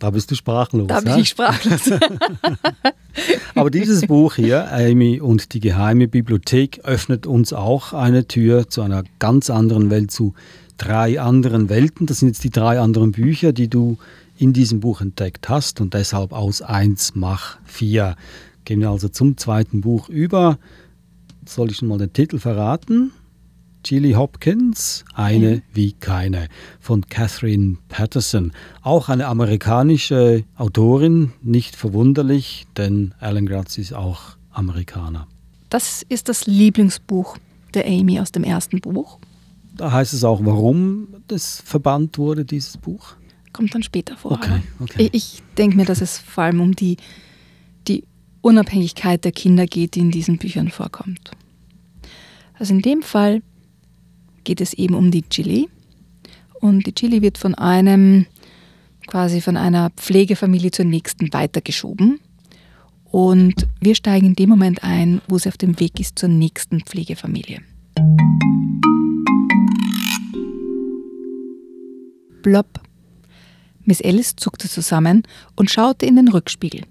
Da 0.00 0.10
bist 0.10 0.28
du 0.32 0.34
sprachlos. 0.34 0.88
Da 0.88 0.98
bin 0.98 1.10
ja? 1.10 1.18
ich 1.18 1.28
sprachlos. 1.28 1.92
Aber 3.54 3.70
dieses 3.70 4.04
Buch 4.08 4.34
hier, 4.34 4.72
Amy 4.72 5.20
und 5.20 5.54
die 5.54 5.60
geheime 5.60 6.08
Bibliothek, 6.08 6.80
öffnet 6.82 7.24
uns 7.24 7.52
auch 7.52 7.92
eine 7.92 8.26
Tür 8.26 8.68
zu 8.68 8.82
einer 8.82 9.04
ganz 9.20 9.48
anderen 9.48 9.90
Welt, 9.90 10.10
zu 10.10 10.34
drei 10.76 11.20
anderen 11.20 11.68
Welten. 11.68 12.06
Das 12.06 12.20
sind 12.20 12.28
jetzt 12.28 12.44
die 12.44 12.50
drei 12.50 12.80
anderen 12.80 13.12
Bücher, 13.12 13.52
die 13.52 13.68
du 13.68 13.98
in 14.38 14.52
diesem 14.52 14.80
Buch 14.80 15.00
entdeckt 15.00 15.48
hast 15.48 15.80
und 15.80 15.94
deshalb 15.94 16.32
aus 16.32 16.62
1 16.62 17.14
mach 17.14 17.58
4. 17.64 18.16
Gehen 18.64 18.80
wir 18.80 18.90
also 18.90 19.08
zum 19.08 19.36
zweiten 19.36 19.80
Buch 19.80 20.08
über. 20.08 20.58
Soll 21.46 21.70
ich 21.70 21.78
schon 21.78 21.88
mal 21.88 21.98
den 21.98 22.12
Titel 22.12 22.38
verraten? 22.38 23.12
Chili 23.84 24.14
Hopkins, 24.14 25.04
eine 25.14 25.62
wie 25.72 25.92
keine, 25.92 26.48
von 26.80 27.06
Catherine 27.06 27.76
Patterson. 27.88 28.50
Auch 28.82 29.08
eine 29.08 29.28
amerikanische 29.28 30.42
Autorin, 30.56 31.32
nicht 31.40 31.76
verwunderlich, 31.76 32.66
denn 32.76 33.14
Alan 33.20 33.46
Gratz 33.46 33.78
ist 33.78 33.94
auch 33.94 34.36
Amerikaner. 34.50 35.28
Das 35.70 36.02
ist 36.08 36.28
das 36.28 36.48
Lieblingsbuch 36.48 37.38
der 37.74 37.86
Amy 37.86 38.18
aus 38.18 38.32
dem 38.32 38.42
ersten 38.42 38.80
Buch. 38.80 39.20
Da 39.76 39.92
heißt 39.92 40.14
es 40.14 40.24
auch, 40.24 40.40
warum 40.42 41.08
das 41.28 41.62
verbannt 41.64 42.18
wurde, 42.18 42.44
dieses 42.44 42.78
Buch? 42.78 43.14
Kommt 43.52 43.74
dann 43.74 43.82
später 43.82 44.16
vor. 44.16 44.32
Okay, 44.32 44.62
okay. 44.80 45.10
Ich, 45.12 45.14
ich 45.14 45.42
denke 45.58 45.76
mir, 45.76 45.84
dass 45.84 46.00
es 46.00 46.18
vor 46.18 46.44
allem 46.44 46.60
um 46.60 46.74
die, 46.74 46.96
die 47.86 48.04
Unabhängigkeit 48.40 49.24
der 49.24 49.32
Kinder 49.32 49.66
geht, 49.66 49.94
die 49.94 50.00
in 50.00 50.10
diesen 50.10 50.38
Büchern 50.38 50.70
vorkommt. 50.70 51.30
Also 52.54 52.72
in 52.72 52.80
dem 52.80 53.02
Fall 53.02 53.42
geht 54.44 54.60
es 54.60 54.72
eben 54.72 54.94
um 54.94 55.10
die 55.10 55.22
Chili. 55.22 55.68
Und 56.60 56.86
die 56.86 56.94
Chili 56.94 57.20
wird 57.20 57.36
von 57.36 57.54
einem, 57.54 58.26
quasi 59.06 59.42
von 59.42 59.58
einer 59.58 59.90
Pflegefamilie 59.90 60.70
zur 60.70 60.86
nächsten 60.86 61.32
weitergeschoben. 61.34 62.18
Und 63.04 63.66
wir 63.80 63.94
steigen 63.94 64.28
in 64.28 64.34
dem 64.34 64.48
Moment 64.48 64.82
ein, 64.82 65.20
wo 65.28 65.36
sie 65.38 65.48
auf 65.48 65.58
dem 65.58 65.78
Weg 65.80 66.00
ist 66.00 66.18
zur 66.18 66.30
nächsten 66.30 66.80
Pflegefamilie. 66.80 67.60
Blob. 72.46 72.80
Miss 73.84 74.00
Alice 74.00 74.36
zuckte 74.36 74.68
zusammen 74.68 75.24
und 75.56 75.70
schaute 75.70 76.06
in 76.06 76.14
den 76.14 76.28
Rückspiegel. 76.28 76.82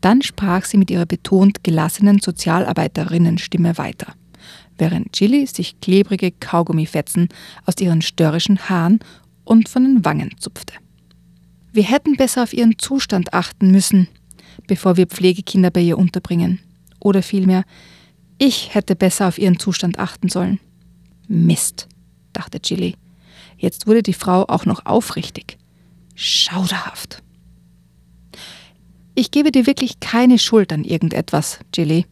Dann 0.00 0.22
sprach 0.22 0.64
sie 0.64 0.78
mit 0.78 0.90
ihrer 0.90 1.06
betont 1.06 1.62
gelassenen 1.62 2.18
Sozialarbeiterinnenstimme 2.18 3.78
weiter 3.78 4.14
während 4.78 5.12
Chili 5.12 5.46
sich 5.46 5.80
klebrige 5.80 6.32
Kaugummifetzen 6.32 7.28
aus 7.64 7.74
ihren 7.80 8.02
störrischen 8.02 8.68
Haaren 8.68 9.00
und 9.44 9.68
von 9.68 9.84
den 9.84 10.04
Wangen 10.04 10.32
zupfte. 10.38 10.74
Wir 11.72 11.84
hätten 11.84 12.16
besser 12.16 12.42
auf 12.42 12.52
ihren 12.52 12.78
Zustand 12.78 13.32
achten 13.32 13.70
müssen, 13.70 14.08
bevor 14.66 14.96
wir 14.96 15.06
Pflegekinder 15.06 15.70
bei 15.70 15.80
ihr 15.80 15.98
unterbringen. 15.98 16.60
Oder 17.00 17.22
vielmehr, 17.22 17.64
ich 18.38 18.74
hätte 18.74 18.96
besser 18.96 19.28
auf 19.28 19.38
ihren 19.38 19.58
Zustand 19.58 19.98
achten 19.98 20.28
sollen. 20.28 20.60
Mist, 21.28 21.88
dachte 22.32 22.60
Chili. 22.60 22.94
Jetzt 23.64 23.86
wurde 23.86 24.02
die 24.02 24.12
Frau 24.12 24.44
auch 24.44 24.66
noch 24.66 24.84
aufrichtig. 24.84 25.56
Schauderhaft. 26.14 27.22
Ich 29.14 29.30
gebe 29.30 29.52
dir 29.52 29.66
wirklich 29.66 30.00
keine 30.00 30.38
Schuld 30.38 30.70
an 30.70 30.84
irgendetwas, 30.84 31.60
Chili. 31.72 32.04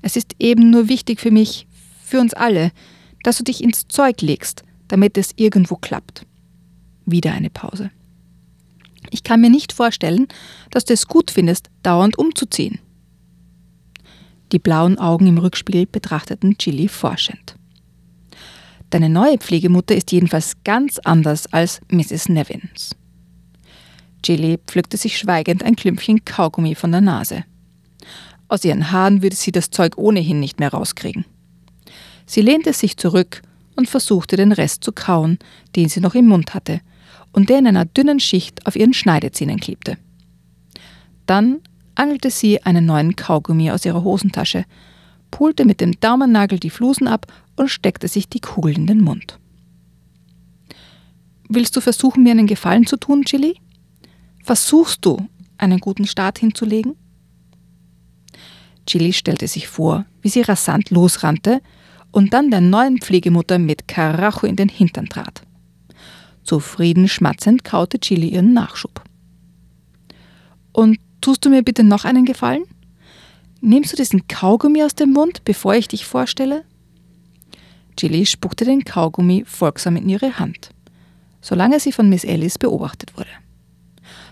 Es 0.00 0.14
ist 0.14 0.36
eben 0.38 0.70
nur 0.70 0.88
wichtig 0.88 1.18
für 1.18 1.32
mich, 1.32 1.66
für 2.04 2.20
uns 2.20 2.34
alle, 2.34 2.70
dass 3.24 3.36
du 3.36 3.42
dich 3.42 3.64
ins 3.64 3.88
Zeug 3.88 4.22
legst, 4.22 4.62
damit 4.86 5.18
es 5.18 5.32
irgendwo 5.34 5.74
klappt. 5.74 6.24
Wieder 7.04 7.32
eine 7.32 7.50
Pause. 7.50 7.90
Ich 9.10 9.24
kann 9.24 9.40
mir 9.40 9.50
nicht 9.50 9.72
vorstellen, 9.72 10.28
dass 10.70 10.84
du 10.84 10.92
es 10.92 11.08
gut 11.08 11.32
findest, 11.32 11.68
dauernd 11.82 12.16
umzuziehen. 12.16 12.78
Die 14.52 14.60
blauen 14.60 15.00
Augen 15.00 15.26
im 15.26 15.38
Rückspiegel 15.38 15.86
betrachteten 15.86 16.58
Chili 16.58 16.86
forschend. 16.86 17.56
Deine 18.92 19.08
neue 19.08 19.38
Pflegemutter 19.38 19.96
ist 19.96 20.12
jedenfalls 20.12 20.52
ganz 20.64 20.98
anders 20.98 21.50
als 21.50 21.80
Mrs. 21.90 22.28
Nevins. 22.28 22.94
Chili 24.22 24.58
pflückte 24.66 24.98
sich 24.98 25.16
schweigend 25.16 25.62
ein 25.62 25.76
Klümpchen 25.76 26.26
Kaugummi 26.26 26.74
von 26.74 26.92
der 26.92 27.00
Nase. 27.00 27.44
Aus 28.48 28.66
ihren 28.66 28.92
Haaren 28.92 29.22
würde 29.22 29.34
sie 29.34 29.50
das 29.50 29.70
Zeug 29.70 29.96
ohnehin 29.96 30.40
nicht 30.40 30.60
mehr 30.60 30.68
rauskriegen. 30.68 31.24
Sie 32.26 32.42
lehnte 32.42 32.74
sich 32.74 32.98
zurück 32.98 33.40
und 33.76 33.88
versuchte 33.88 34.36
den 34.36 34.52
Rest 34.52 34.84
zu 34.84 34.92
kauen, 34.92 35.38
den 35.74 35.88
sie 35.88 36.00
noch 36.00 36.14
im 36.14 36.26
Mund 36.26 36.52
hatte 36.52 36.82
und 37.32 37.48
der 37.48 37.60
in 37.60 37.68
einer 37.68 37.86
dünnen 37.86 38.20
Schicht 38.20 38.66
auf 38.66 38.76
ihren 38.76 38.92
Schneidezähnen 38.92 39.58
klebte. 39.58 39.96
Dann 41.24 41.60
angelte 41.94 42.30
sie 42.30 42.62
einen 42.62 42.84
neuen 42.84 43.16
Kaugummi 43.16 43.70
aus 43.70 43.86
ihrer 43.86 44.04
Hosentasche, 44.04 44.66
pulte 45.30 45.64
mit 45.64 45.80
dem 45.80 45.98
Daumennagel 45.98 46.58
die 46.58 46.68
Flusen 46.68 47.08
ab 47.08 47.26
und 47.56 47.68
steckte 47.68 48.08
sich 48.08 48.28
die 48.28 48.40
Kugel 48.40 48.76
in 48.76 48.86
den 48.86 49.00
Mund. 49.00 49.38
Willst 51.48 51.76
du 51.76 51.80
versuchen, 51.80 52.22
mir 52.22 52.30
einen 52.30 52.46
Gefallen 52.46 52.86
zu 52.86 52.96
tun, 52.96 53.24
Chili? 53.24 53.60
Versuchst 54.42 55.04
du, 55.04 55.28
einen 55.58 55.80
guten 55.80 56.06
Start 56.06 56.38
hinzulegen? 56.38 56.96
Chili 58.86 59.12
stellte 59.12 59.46
sich 59.46 59.68
vor, 59.68 60.06
wie 60.22 60.28
sie 60.28 60.40
rasant 60.40 60.90
losrannte 60.90 61.60
und 62.10 62.32
dann 62.32 62.50
der 62.50 62.60
neuen 62.60 62.98
Pflegemutter 62.98 63.58
mit 63.58 63.86
Karacho 63.86 64.46
in 64.46 64.56
den 64.56 64.68
Hintern 64.68 65.08
trat. 65.08 65.42
Zufrieden 66.42 67.06
schmatzend 67.08 67.64
kaute 67.64 68.00
Chili 68.00 68.28
ihren 68.28 68.52
Nachschub. 68.52 69.02
Und 70.72 70.98
tust 71.20 71.44
du 71.44 71.50
mir 71.50 71.62
bitte 71.62 71.84
noch 71.84 72.04
einen 72.04 72.24
Gefallen? 72.24 72.64
Nimmst 73.60 73.92
du 73.92 73.96
diesen 73.96 74.26
Kaugummi 74.26 74.82
aus 74.82 74.94
dem 74.94 75.12
Mund, 75.12 75.44
bevor 75.44 75.74
ich 75.74 75.86
dich 75.86 76.04
vorstelle? 76.04 76.64
Chili 77.96 78.26
spuckte 78.26 78.64
den 78.64 78.84
Kaugummi 78.84 79.44
folgsam 79.46 79.96
in 79.96 80.08
ihre 80.08 80.38
Hand, 80.38 80.70
solange 81.40 81.80
sie 81.80 81.92
von 81.92 82.08
Miss 82.08 82.24
Alice 82.24 82.58
beobachtet 82.58 83.16
wurde. 83.16 83.30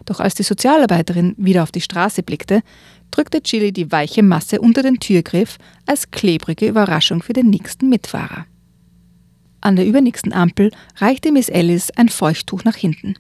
Doch 0.07 0.21
als 0.21 0.35
die 0.35 0.43
Sozialarbeiterin 0.43 1.35
wieder 1.37 1.62
auf 1.62 1.73
die 1.73 1.81
Straße 1.81 2.23
blickte, 2.23 2.62
drückte 3.11 3.43
Chili 3.43 3.73
die 3.73 3.93
weiche 3.93 4.23
Masse 4.23 4.61
unter 4.61 4.83
den 4.83 4.99
Türgriff 4.99 5.59
als 5.87 6.11
klebrige 6.11 6.69
Überraschung 6.69 7.23
für 7.23 7.33
den 7.33 7.50
nächsten 7.50 7.88
Mitfahrer. 7.88 8.47
An 9.61 9.76
der 9.76 9.87
übernächsten 9.87 10.33
Ampel 10.33 10.71
reichte 10.97 11.33
Miss 11.33 11.50
Alice 11.50 11.90
ein 11.90 12.09
Feuchttuch 12.09 12.64
nach 12.64 12.76
hinten. 12.76 13.14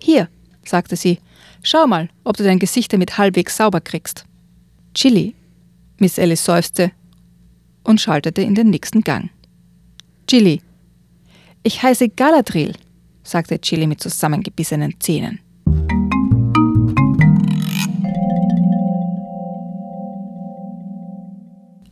Hier, 0.00 0.28
sagte 0.64 0.94
sie, 0.94 1.18
schau 1.62 1.86
mal, 1.86 2.08
ob 2.22 2.36
du 2.36 2.44
dein 2.44 2.60
Gesicht 2.60 2.92
damit 2.92 3.18
halbwegs 3.18 3.56
sauber 3.56 3.80
kriegst. 3.80 4.24
Chili, 4.94 5.34
Miss 5.98 6.18
Alice 6.18 6.44
seufzte 6.44 6.92
und 7.82 8.00
schaltete 8.00 8.42
in 8.42 8.54
den 8.54 8.70
nächsten 8.70 9.02
Gang. 9.02 9.30
Chili, 10.30 10.62
ich 11.64 11.82
heiße 11.82 12.10
Galadriel, 12.10 12.74
sagte 13.24 13.60
Chili 13.60 13.88
mit 13.88 14.00
zusammengebissenen 14.00 14.94
Zähnen. 15.00 15.40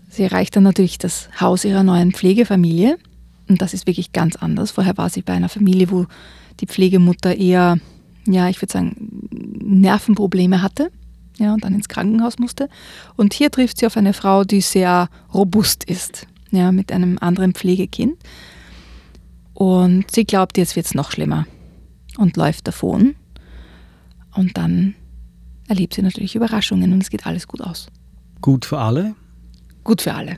Sie 0.09 0.23
erreicht 0.23 0.55
dann 0.55 0.63
natürlich 0.63 0.99
das 0.99 1.29
Haus 1.41 1.65
ihrer 1.65 1.83
neuen 1.83 2.13
Pflegefamilie. 2.13 2.97
Und 3.49 3.61
das 3.61 3.75
ist 3.75 3.89
wirklich 3.89 4.13
ganz 4.13 4.37
anders. 4.37 4.71
Vorher 4.71 4.97
war 4.97 5.11
sie 5.11 5.23
bei 5.23 5.33
einer 5.33 5.49
Familie, 5.49 5.91
wo 5.91 6.07
die 6.61 6.67
Pflegemutter 6.67 7.35
eher, 7.35 7.81
ja, 8.25 8.49
ich 8.49 8.63
würde 8.63 8.73
sagen, 8.73 9.29
Nervenprobleme 9.65 10.63
hatte 10.63 10.93
ja, 11.39 11.55
und 11.55 11.65
dann 11.65 11.75
ins 11.75 11.89
Krankenhaus 11.89 12.39
musste. 12.39 12.69
Und 13.17 13.35
hier 13.35 13.51
trifft 13.51 13.79
sie 13.79 13.87
auf 13.87 13.97
eine 13.97 14.13
Frau, 14.13 14.45
die 14.45 14.61
sehr 14.61 15.09
robust 15.35 15.83
ist, 15.83 16.29
ja, 16.51 16.73
mit 16.73 16.93
einem 16.93 17.19
anderen 17.21 17.55
Pflegekind. 17.55 18.17
Und 19.55 20.11
sie 20.11 20.25
glaubt, 20.25 20.57
jetzt 20.57 20.77
wird 20.77 20.87
es 20.87 20.95
noch 20.95 21.11
schlimmer 21.11 21.47
und 22.17 22.37
läuft 22.37 22.69
davon. 22.69 23.17
Und 24.35 24.57
dann 24.57 24.95
erlebt 25.69 25.95
sie 25.95 26.03
natürlich 26.03 26.35
Überraschungen 26.35 26.93
und 26.93 27.03
es 27.03 27.11
geht 27.11 27.27
alles 27.27 27.49
gut 27.49 27.61
aus. 27.61 27.89
Gut 28.41 28.65
für 28.65 28.79
alle? 28.79 29.15
Gut 29.85 30.03
für 30.03 30.15
alle. 30.15 30.37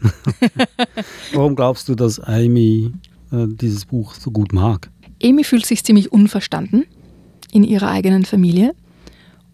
Warum 1.34 1.54
glaubst 1.54 1.88
du, 1.88 1.94
dass 1.94 2.18
Amy 2.20 2.92
äh, 3.32 3.46
dieses 3.48 3.84
Buch 3.84 4.14
so 4.14 4.30
gut 4.30 4.52
mag? 4.52 4.90
Amy 5.22 5.44
fühlt 5.44 5.66
sich 5.66 5.84
ziemlich 5.84 6.12
unverstanden 6.12 6.86
in 7.52 7.64
ihrer 7.64 7.90
eigenen 7.90 8.24
Familie 8.24 8.74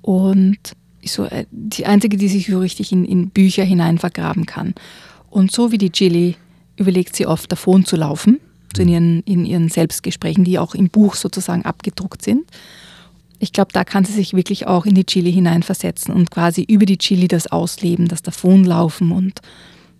und 0.03 0.59
ist 1.01 1.15
so 1.15 1.25
äh, 1.25 1.47
die 1.51 1.87
einzige, 1.87 2.17
die 2.17 2.29
sich 2.29 2.47
so 2.47 2.61
richtig 2.61 2.93
in, 2.93 3.05
in 3.05 3.31
Bücher 3.31 3.65
hinein 3.65 3.99
vergraben 3.99 4.47
kann. 4.47 4.75
Und 5.29 5.51
so 5.51 5.73
wie 5.73 5.79
die 5.79 5.91
Jilly 5.93 6.37
überlegt 6.77 7.17
sie 7.17 7.27
oft 7.27 7.51
davon 7.51 7.85
zu 7.85 7.97
laufen, 7.97 8.41
so 8.75 8.83
in 8.83 8.89
ihren, 8.89 9.21
in 9.23 9.45
ihren 9.45 9.69
Selbstgesprächen, 9.69 10.45
die 10.45 10.59
auch 10.59 10.75
im 10.75 10.89
Buch 10.89 11.15
sozusagen 11.15 11.65
abgedruckt 11.65 12.23
sind. 12.23 12.45
Ich 13.39 13.53
glaube, 13.53 13.73
da 13.73 13.85
kann 13.85 14.05
sie 14.05 14.13
sich 14.13 14.33
wirklich 14.33 14.67
auch 14.67 14.87
in 14.87 14.95
die 14.95 15.05
Chili 15.05 15.33
hineinversetzen 15.33 16.15
und 16.15 16.31
quasi 16.31 16.63
über 16.63 16.87
die 16.87 16.99
Chili 16.99 17.29
das 17.29 17.47
ausleben, 17.47 18.09
das 18.09 18.23
Davonlaufen 18.23 19.13
und 19.13 19.41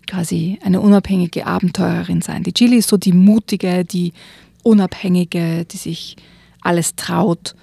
quasi 0.07 0.57
eine 0.63 0.81
unabhängige 0.81 1.45
Abenteurerin 1.45 2.21
sein. 2.21 2.43
Die 2.43 2.53
Chili 2.53 2.77
ist 2.77 2.89
so 2.89 2.97
die 2.97 3.11
mutige, 3.11 3.85
die 3.85 4.13
unabhängige, 4.63 5.65
die 5.65 5.77
sich 5.77 6.15
alles 6.61 6.95
traut. 6.95 7.55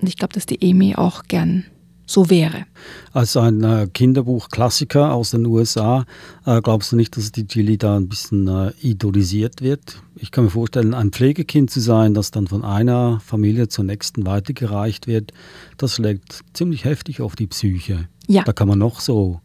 Und 0.00 0.08
ich 0.08 0.16
glaube, 0.16 0.32
dass 0.32 0.46
die 0.46 0.60
Amy 0.62 0.94
auch 0.94 1.24
gern 1.24 1.64
so 2.08 2.30
wäre. 2.30 2.64
Als 3.12 3.36
ein 3.36 3.62
äh, 3.62 3.86
Kinderbuch-Klassiker 3.92 5.12
aus 5.12 5.30
den 5.30 5.46
USA, 5.46 6.06
äh, 6.46 6.60
glaubst 6.62 6.90
du 6.90 6.96
nicht, 6.96 7.16
dass 7.16 7.32
die 7.32 7.46
Gilly 7.46 7.76
da 7.76 7.96
ein 7.96 8.08
bisschen 8.08 8.48
äh, 8.48 8.72
idolisiert 8.80 9.60
wird? 9.60 10.02
Ich 10.16 10.30
kann 10.30 10.44
mir 10.44 10.50
vorstellen, 10.50 10.94
ein 10.94 11.12
Pflegekind 11.12 11.70
zu 11.70 11.80
sein, 11.80 12.14
das 12.14 12.30
dann 12.30 12.46
von 12.46 12.64
einer 12.64 13.20
Familie 13.20 13.68
zur 13.68 13.84
nächsten 13.84 14.26
weitergereicht 14.26 15.06
wird, 15.06 15.32
das 15.76 15.96
schlägt 15.96 16.40
ziemlich 16.54 16.84
heftig 16.84 17.20
auf 17.20 17.36
die 17.36 17.46
Psyche. 17.46 18.08
Ja. 18.26 18.42
Da 18.42 18.52
kann 18.52 18.68
man 18.68 18.78
noch 18.78 19.00
so 19.00 19.40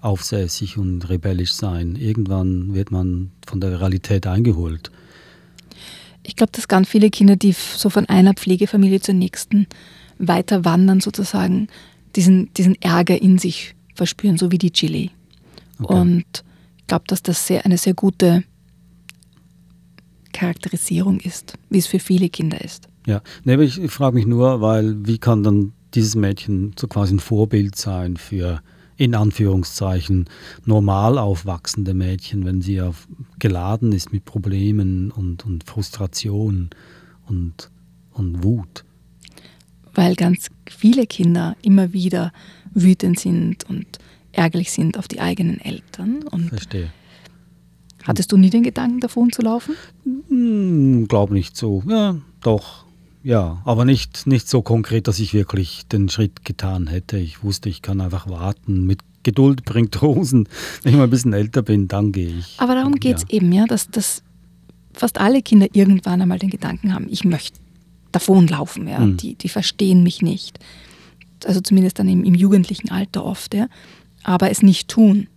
aufsässig 0.00 0.78
und 0.78 1.08
rebellisch 1.08 1.54
sein. 1.54 1.96
Irgendwann 1.96 2.74
wird 2.74 2.90
man 2.92 3.32
von 3.46 3.60
der 3.60 3.80
Realität 3.80 4.26
eingeholt. 4.26 4.92
Ich 6.22 6.36
glaube, 6.36 6.52
dass 6.52 6.68
ganz 6.68 6.88
viele 6.88 7.10
Kinder, 7.10 7.36
die 7.36 7.52
so 7.52 7.90
von 7.90 8.06
einer 8.06 8.34
Pflegefamilie 8.34 9.00
zur 9.00 9.14
nächsten 9.14 9.66
weiter 10.18 10.64
wandern, 10.64 11.00
sozusagen, 11.00 11.68
diesen, 12.16 12.52
diesen 12.54 12.80
Ärger 12.80 13.20
in 13.20 13.38
sich 13.38 13.74
verspüren, 13.94 14.36
so 14.36 14.50
wie 14.50 14.58
die 14.58 14.72
Chili. 14.72 15.10
Okay. 15.78 15.94
Und 15.94 16.44
ich 16.78 16.86
glaube, 16.86 17.04
dass 17.06 17.22
das 17.22 17.46
sehr, 17.46 17.64
eine 17.64 17.78
sehr 17.78 17.94
gute 17.94 18.44
Charakterisierung 20.32 21.20
ist, 21.20 21.54
wie 21.70 21.78
es 21.78 21.86
für 21.86 21.98
viele 21.98 22.28
Kinder 22.28 22.62
ist. 22.62 22.88
Ja, 23.06 23.22
nee, 23.44 23.56
ich, 23.62 23.80
ich 23.80 23.90
frage 23.90 24.16
mich 24.16 24.26
nur, 24.26 24.60
weil 24.60 25.06
wie 25.06 25.18
kann 25.18 25.42
dann 25.42 25.72
dieses 25.94 26.16
Mädchen 26.16 26.74
so 26.78 26.88
quasi 26.88 27.14
ein 27.14 27.20
Vorbild 27.20 27.76
sein 27.76 28.16
für 28.16 28.62
in 28.96 29.14
Anführungszeichen 29.14 30.28
normal 30.64 31.18
aufwachsende 31.18 31.94
Mädchen, 31.94 32.44
wenn 32.44 32.62
sie 32.62 32.74
ja 32.74 32.92
geladen 33.38 33.92
ist 33.92 34.12
mit 34.12 34.24
Problemen 34.24 35.10
und, 35.10 35.44
und 35.44 35.64
Frustration 35.64 36.70
und, 37.26 37.70
und 38.12 38.44
Wut 38.44 38.84
weil 39.94 40.14
ganz 40.14 40.48
viele 40.70 41.06
Kinder 41.06 41.56
immer 41.62 41.92
wieder 41.92 42.32
wütend 42.72 43.18
sind 43.18 43.64
und 43.68 43.86
ärgerlich 44.32 44.72
sind 44.72 44.98
auf 44.98 45.08
die 45.08 45.20
eigenen 45.20 45.60
Eltern. 45.60 46.22
Und 46.30 46.48
Verstehe. 46.48 46.90
Hattest 48.04 48.32
du 48.32 48.36
nie 48.36 48.50
den 48.50 48.62
Gedanken, 48.62 49.00
davon 49.00 49.32
zu 49.32 49.42
laufen? 49.42 49.74
Hm, 50.28 51.08
Glaube 51.08 51.32
nicht 51.32 51.56
so. 51.56 51.82
Ja, 51.88 52.16
doch. 52.42 52.84
Ja, 53.22 53.62
aber 53.64 53.86
nicht, 53.86 54.26
nicht 54.26 54.48
so 54.48 54.60
konkret, 54.60 55.08
dass 55.08 55.18
ich 55.18 55.32
wirklich 55.32 55.86
den 55.86 56.10
Schritt 56.10 56.44
getan 56.44 56.86
hätte. 56.86 57.16
Ich 57.16 57.42
wusste, 57.42 57.70
ich 57.70 57.80
kann 57.80 58.02
einfach 58.02 58.28
warten. 58.28 58.84
Mit 58.86 59.00
Geduld 59.22 59.64
bringt 59.64 60.02
Rosen. 60.02 60.46
Wenn 60.82 60.92
ich 60.92 60.98
mal 60.98 61.04
ein 61.04 61.10
bisschen 61.10 61.32
älter 61.32 61.62
bin, 61.62 61.88
dann 61.88 62.12
gehe 62.12 62.36
ich. 62.38 62.56
Aber 62.58 62.74
darum 62.74 62.96
geht 62.96 63.16
es 63.16 63.22
ja. 63.22 63.38
eben, 63.38 63.50
ja, 63.52 63.64
dass, 63.64 63.88
dass 63.88 64.22
fast 64.92 65.18
alle 65.18 65.40
Kinder 65.40 65.68
irgendwann 65.72 66.20
einmal 66.20 66.38
den 66.38 66.50
Gedanken 66.50 66.92
haben, 66.92 67.06
ich 67.08 67.24
möchte 67.24 67.58
davonlaufen. 68.14 68.86
Ja. 68.88 69.00
Mhm. 69.00 69.16
Die, 69.16 69.34
die 69.34 69.48
verstehen 69.48 70.02
mich 70.02 70.22
nicht. 70.22 70.58
Also 71.44 71.60
zumindest 71.60 71.98
dann 71.98 72.08
im, 72.08 72.24
im 72.24 72.34
jugendlichen 72.34 72.90
Alter 72.90 73.24
oft. 73.24 73.54
Ja. 73.54 73.68
Aber 74.22 74.50
es 74.50 74.62
nicht 74.62 74.88
tun. 74.88 75.28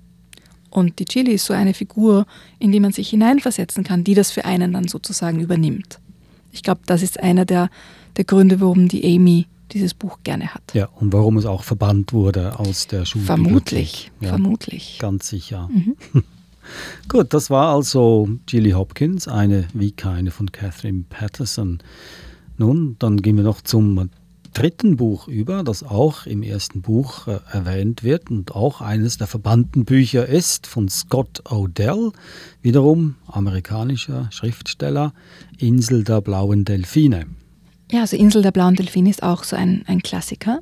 Und 0.69 0.99
die 0.99 1.05
Chili 1.05 1.31
ist 1.31 1.45
so 1.45 1.53
eine 1.53 1.73
Figur, 1.73 2.25
in 2.59 2.71
die 2.71 2.79
man 2.79 2.91
sich 2.91 3.09
hineinversetzen 3.09 3.83
kann, 3.83 4.03
die 4.03 4.13
das 4.13 4.31
für 4.31 4.45
einen 4.45 4.73
dann 4.73 4.87
sozusagen 4.87 5.39
übernimmt. 5.39 5.99
Ich 6.51 6.61
glaube, 6.63 6.81
das 6.85 7.01
ist 7.01 7.19
einer 7.19 7.45
der, 7.45 7.69
der 8.17 8.25
Gründe, 8.25 8.59
warum 8.61 8.87
die 8.87 9.05
Amy 9.05 9.47
dieses 9.71 9.93
Buch 9.93 10.19
gerne 10.23 10.53
hat. 10.53 10.73
Ja, 10.73 10.87
und 10.95 11.13
warum 11.13 11.37
es 11.37 11.45
auch 11.45 11.63
verbannt 11.63 12.13
wurde 12.13 12.59
aus 12.59 12.87
der 12.87 13.05
Schule. 13.05 13.25
Vermutlich, 13.25 14.11
ja, 14.21 14.29
vermutlich. 14.29 14.97
Ganz 14.99 15.27
sicher. 15.27 15.69
Mhm. 15.71 15.95
Gut, 17.07 17.33
das 17.33 17.49
war 17.49 17.73
also 17.73 18.29
Gilly 18.45 18.71
Hopkins, 18.71 19.27
eine 19.27 19.67
wie 19.73 19.91
keine 19.91 20.31
von 20.31 20.51
Catherine 20.51 21.05
Patterson. 21.09 21.79
Nun, 22.57 22.95
dann 22.99 23.21
gehen 23.21 23.37
wir 23.37 23.43
noch 23.43 23.61
zum 23.61 24.09
dritten 24.53 24.97
Buch 24.97 25.27
über, 25.27 25.63
das 25.63 25.83
auch 25.83 26.25
im 26.25 26.41
ersten 26.41 26.81
Buch 26.81 27.27
äh, 27.27 27.39
erwähnt 27.51 28.03
wird 28.03 28.31
und 28.31 28.55
auch 28.55 28.81
eines 28.81 29.17
der 29.17 29.27
verbannten 29.27 29.85
Bücher 29.85 30.25
ist 30.25 30.65
von 30.65 30.89
Scott 30.89 31.43
Odell, 31.51 32.11
wiederum 32.63 33.15
amerikanischer 33.27 34.27
Schriftsteller, 34.31 35.13
Insel 35.59 36.03
der 36.03 36.21
blauen 36.21 36.65
Delfine. 36.65 37.27
Ja, 37.91 38.01
also 38.01 38.17
Insel 38.17 38.41
der 38.41 38.51
blauen 38.51 38.75
Delfine 38.75 39.11
ist 39.11 39.21
auch 39.21 39.43
so 39.43 39.55
ein, 39.55 39.83
ein 39.85 40.01
Klassiker 40.01 40.59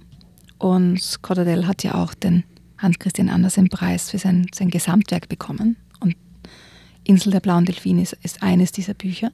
und 0.57 1.01
Scott 1.01 1.39
Odell 1.39 1.65
hat 1.65 1.83
ja 1.83 1.95
auch 1.95 2.13
den 2.13 2.43
Hans-Christian 2.77 3.29
Andersen-Preis 3.29 4.11
für 4.11 4.17
sein, 4.17 4.47
sein 4.53 4.69
Gesamtwerk 4.69 5.29
bekommen 5.29 5.77
und 6.01 6.17
Insel 7.05 7.31
der 7.31 7.39
blauen 7.39 7.63
Delfine 7.63 8.01
ist, 8.01 8.17
ist 8.23 8.43
eines 8.43 8.73
dieser 8.73 8.93
Bücher. 8.93 9.31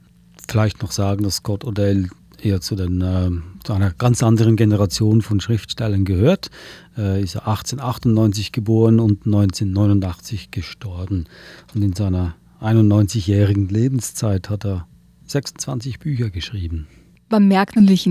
Vielleicht 0.48 0.82
noch 0.82 0.92
sagen, 0.92 1.24
dass 1.24 1.36
Scott 1.36 1.64
Odell 1.64 2.08
eher 2.44 2.60
zu, 2.60 2.76
den, 2.76 3.00
äh, 3.00 3.30
zu 3.64 3.72
einer 3.72 3.90
ganz 3.90 4.22
anderen 4.22 4.56
Generation 4.56 5.22
von 5.22 5.40
Schriftstellern 5.40 6.04
gehört. 6.04 6.50
Äh, 6.96 7.22
ist 7.22 7.34
er 7.34 7.48
1898 7.48 8.52
geboren 8.52 9.00
und 9.00 9.26
1989 9.26 10.50
gestorben. 10.50 11.26
Und 11.74 11.82
in 11.82 11.94
seiner 11.94 12.34
91-jährigen 12.60 13.68
Lebenszeit 13.68 14.50
hat 14.50 14.64
er 14.64 14.86
26 15.26 15.98
Bücher 15.98 16.30
geschrieben. 16.30 16.86
Man 17.28 17.48
merkt 17.48 17.76
natürlich 17.76 18.08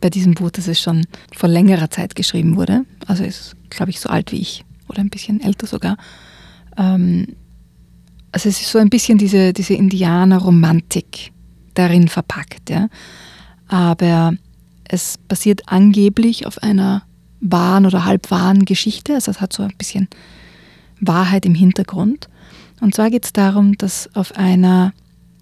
bei 0.00 0.10
diesem 0.10 0.34
Buch, 0.34 0.50
dass 0.50 0.68
es 0.68 0.80
schon 0.80 1.06
vor 1.34 1.48
längerer 1.48 1.90
Zeit 1.90 2.14
geschrieben 2.14 2.56
wurde. 2.56 2.84
Also 3.06 3.24
ist, 3.24 3.56
glaube 3.70 3.90
ich, 3.90 4.00
so 4.00 4.10
alt 4.10 4.30
wie 4.30 4.40
ich 4.40 4.64
oder 4.88 5.00
ein 5.00 5.08
bisschen 5.08 5.40
älter 5.40 5.66
sogar. 5.66 5.96
Ähm, 6.76 7.28
also 8.30 8.48
es 8.48 8.60
ist 8.60 8.70
so 8.70 8.78
ein 8.78 8.90
bisschen 8.90 9.18
diese, 9.18 9.52
diese 9.52 9.74
Indianer-Romantik 9.74 11.32
darin 11.74 12.08
verpackt. 12.08 12.70
Ja? 12.70 12.88
Aber 13.68 14.34
es 14.84 15.18
basiert 15.28 15.62
angeblich 15.66 16.46
auf 16.46 16.62
einer 16.62 17.04
wahren 17.40 17.86
oder 17.86 18.04
halbwahren 18.04 18.64
Geschichte, 18.64 19.14
also 19.14 19.30
es 19.30 19.40
hat 19.40 19.52
so 19.52 19.62
ein 19.62 19.74
bisschen 19.76 20.08
Wahrheit 21.00 21.44
im 21.44 21.54
Hintergrund. 21.54 22.28
Und 22.80 22.94
zwar 22.94 23.10
geht 23.10 23.24
es 23.24 23.32
darum, 23.32 23.76
dass 23.76 24.14
auf 24.14 24.36
einer 24.36 24.92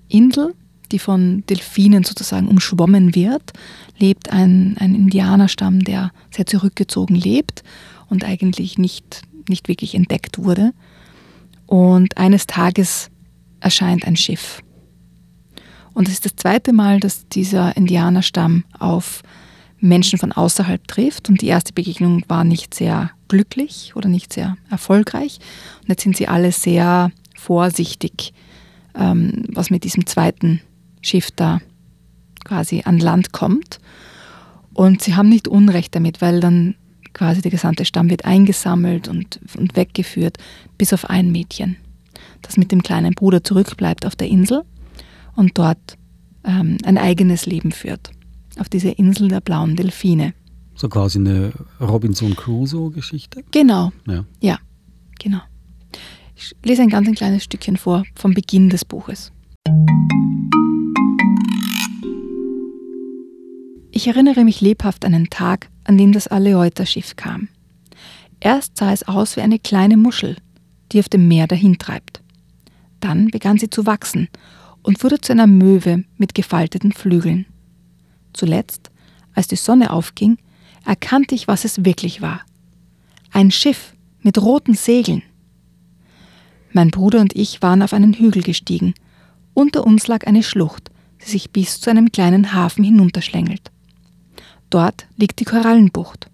Insel, 0.09 0.55
die 0.93 0.99
von 0.99 1.45
Delfinen 1.49 2.05
sozusagen 2.05 2.49
umschwommen 2.49 3.15
wird, 3.15 3.53
lebt 3.99 4.31
ein, 4.33 4.77
ein 4.79 4.95
Indianerstamm, 4.95 5.85
der 5.85 6.11
sehr 6.31 6.47
zurückgezogen 6.47 7.15
lebt 7.15 7.63
und 8.09 8.25
eigentlich 8.25 8.79
nicht, 8.79 9.23
nicht 9.49 9.69
wirklich 9.69 9.95
entdeckt 9.95 10.39
wurde. 10.39 10.73
Und 11.67 12.17
eines 12.17 12.47
Tages 12.47 13.11
erscheint 13.61 14.07
ein 14.07 14.17
Schiff 14.17 14.63
und 15.95 16.09
es 16.09 16.15
ist 16.15 16.25
das 16.25 16.37
zweite 16.37 16.73
Mal, 16.73 17.01
dass 17.01 17.29
dieser 17.29 17.77
Indianerstamm 17.77 18.65
auf 18.79 19.23
Menschen 19.81 20.19
von 20.19 20.33
außerhalb 20.33 20.87
trifft. 20.87 21.29
Und 21.29 21.43
die 21.43 21.49
erste 21.49 21.73
Begegnung 21.73 22.23
war 22.29 22.45
nicht 22.45 22.75
sehr 22.75 23.11
glücklich 23.29 23.93
oder 23.97 24.09
nicht 24.09 24.33
sehr 24.33 24.57
erfolgreich. 24.71 25.39
Und 25.83 25.89
jetzt 25.89 26.03
sind 26.03 26.17
sie 26.17 26.29
alle 26.29 26.53
sehr 26.53 27.11
vorsichtig, 27.37 28.33
ähm, 28.95 29.45
was 29.49 29.71
mit 29.71 29.85
diesem 29.85 30.07
zweiten 30.07 30.61
Schiff 31.01 31.31
da 31.31 31.61
quasi 32.45 32.83
an 32.85 32.99
Land 32.99 33.33
kommt. 33.33 33.79
Und 34.75 35.03
sie 35.03 35.17
haben 35.17 35.29
nicht 35.29 35.49
Unrecht 35.49 35.95
damit, 35.95 36.21
weil 36.21 36.41
dann 36.41 36.77
quasi 37.13 37.43
der 37.43 37.51
gesamte 37.51 37.85
Stamm 37.85 38.09
wird 38.09 38.25
eingesammelt 38.25 39.09
und, 39.09 39.41
und 39.57 39.77
weggeführt, 39.77 40.39
bis 40.79 40.93
auf 40.93 41.11
ein 41.11 41.33
Mädchen, 41.33 41.77
das 42.43 42.57
mit 42.57 42.71
dem 42.71 42.83
kleinen 42.83 43.15
Bruder 43.15 43.43
zurückbleibt 43.43 44.07
auf 44.07 44.15
der 44.15 44.29
Insel 44.29 44.63
und 45.37 45.57
dort 45.59 45.97
ähm, 46.45 46.77
ein 46.85 46.99
eigenes 46.99 47.47
Leben 47.47 47.73
führt. 47.73 48.11
Auf 48.59 48.69
dieser 48.69 48.99
Insel 48.99 49.29
der 49.29 49.41
blauen 49.41 49.77
Delfine. 49.77 50.35
So 50.75 50.89
quasi 50.89 51.19
eine 51.19 51.53
Robinson 51.81 52.35
Crusoe-Geschichte? 52.35 53.45
Genau. 53.51 53.93
Ja. 54.07 54.25
ja, 54.41 54.59
genau. 55.19 55.41
Ich 56.35 56.57
lese 56.65 56.83
ein 56.83 56.89
ganz 56.89 57.07
ein 57.07 57.15
kleines 57.15 57.45
Stückchen 57.45 57.77
vor 57.77 58.05
vom 58.15 58.33
Beginn 58.33 58.71
des 58.71 58.85
Buches. 58.85 59.33
Ich 63.93 64.07
erinnere 64.07 64.45
mich 64.45 64.63
lebhaft 64.63 65.05
an 65.05 65.15
einen 65.15 65.29
Tag, 65.29 65.69
an 65.85 65.99
dem 65.99 66.13
das 66.13 66.29
Aleoita-Schiff 66.29 67.17
kam. 67.17 67.49
Erst 68.41 68.79
sah 68.79 68.93
es 68.93 69.07
aus 69.07 69.37
wie 69.37 69.43
eine 69.43 69.59
kleine 69.59 69.99
Muschel, 69.99 70.37
die 70.93 71.01
auf 71.01 71.11
dem 71.11 71.29
Meer 71.29 71.47
dahintreibt. 71.47 72.23
Dann 73.01 73.27
begann 73.29 73.59
sie 73.59 73.69
zu 73.69 73.85
wachsen 73.85 74.29
und 74.83 75.03
wurde 75.03 75.21
zu 75.21 75.33
einer 75.33 75.47
Möwe 75.47 76.05
mit 76.17 76.35
gefalteten 76.35 76.93
Flügeln. 76.93 77.47
Zuletzt, 78.33 78.91
als 79.35 79.49
die 79.49 79.57
Sonne 79.57 79.93
aufging, 79.93 80.39
erkannte 80.87 81.35
ich, 81.35 81.49
was 81.49 81.65
es 81.65 81.85
wirklich 81.85 82.23
war. 82.23 82.41
Ein 83.33 83.51
Schiff 83.51 83.95
mit 84.23 84.41
roten 84.41 84.75
Segeln. 84.75 85.23
Mein 86.73 86.91
Bruder 86.91 87.21
und 87.21 87.35
ich 87.37 87.63
waren 87.63 87.83
auf 87.83 87.93
einen 87.93 88.15
Hügel 88.15 88.43
gestiegen. 88.43 88.95
Unter 89.55 89.85
uns 89.87 90.07
lag 90.07 90.27
eine 90.27 90.43
Schlucht, 90.43 90.91
die 91.23 91.31
sich 91.31 91.51
bis 91.51 91.81
zu 91.81 91.91
einem 91.91 92.13
kleinen 92.13 92.55
Hafen 92.55 92.85
hinunterschlängelt. 92.85 93.71
Dort 94.71 95.07
liegt 95.17 95.41
die 95.41 95.45
Korallenbucht. 95.45 96.31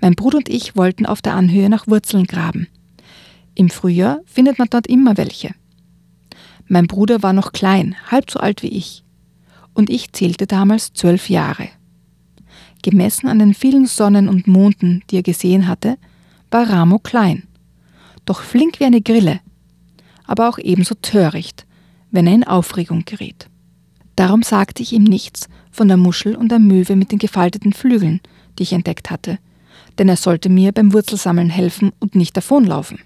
Mein 0.00 0.14
Bruder 0.14 0.38
und 0.38 0.48
ich 0.48 0.76
wollten 0.76 1.06
auf 1.06 1.22
der 1.22 1.34
Anhöhe 1.34 1.68
nach 1.68 1.86
Wurzeln 1.86 2.24
graben. 2.26 2.66
Im 3.54 3.70
Frühjahr 3.70 4.20
findet 4.26 4.58
man 4.58 4.68
dort 4.70 4.86
immer 4.86 5.16
welche. 5.16 5.54
Mein 6.72 6.86
Bruder 6.86 7.20
war 7.24 7.32
noch 7.32 7.50
klein, 7.50 7.96
halb 8.12 8.30
so 8.30 8.38
alt 8.38 8.62
wie 8.62 8.68
ich. 8.68 9.02
Und 9.74 9.90
ich 9.90 10.12
zählte 10.12 10.46
damals 10.46 10.92
zwölf 10.92 11.28
Jahre. 11.28 11.68
Gemessen 12.84 13.26
an 13.26 13.40
den 13.40 13.54
vielen 13.54 13.86
Sonnen 13.86 14.28
und 14.28 14.46
Monden, 14.46 15.02
die 15.10 15.16
er 15.16 15.24
gesehen 15.24 15.66
hatte, 15.66 15.98
war 16.48 16.70
Ramo 16.70 17.00
klein. 17.00 17.42
Doch 18.24 18.42
flink 18.42 18.78
wie 18.78 18.84
eine 18.84 19.00
Grille, 19.00 19.40
aber 20.28 20.48
auch 20.48 20.58
ebenso 20.58 20.94
töricht, 20.94 21.66
wenn 22.12 22.28
er 22.28 22.34
in 22.34 22.44
Aufregung 22.44 23.04
geriet. 23.04 23.48
Darum 24.14 24.44
sagte 24.44 24.84
ich 24.84 24.92
ihm 24.92 25.02
nichts 25.02 25.48
von 25.72 25.88
der 25.88 25.96
Muschel 25.96 26.36
und 26.36 26.52
der 26.52 26.60
Möwe 26.60 26.94
mit 26.94 27.10
den 27.10 27.18
gefalteten 27.18 27.72
Flügeln, 27.72 28.20
die 28.60 28.62
ich 28.62 28.72
entdeckt 28.72 29.10
hatte, 29.10 29.40
denn 29.98 30.08
er 30.08 30.16
sollte 30.16 30.48
mir 30.48 30.70
beim 30.70 30.92
Wurzelsammeln 30.92 31.50
helfen 31.50 31.90
und 31.98 32.14
nicht 32.14 32.36
davonlaufen. 32.36 33.00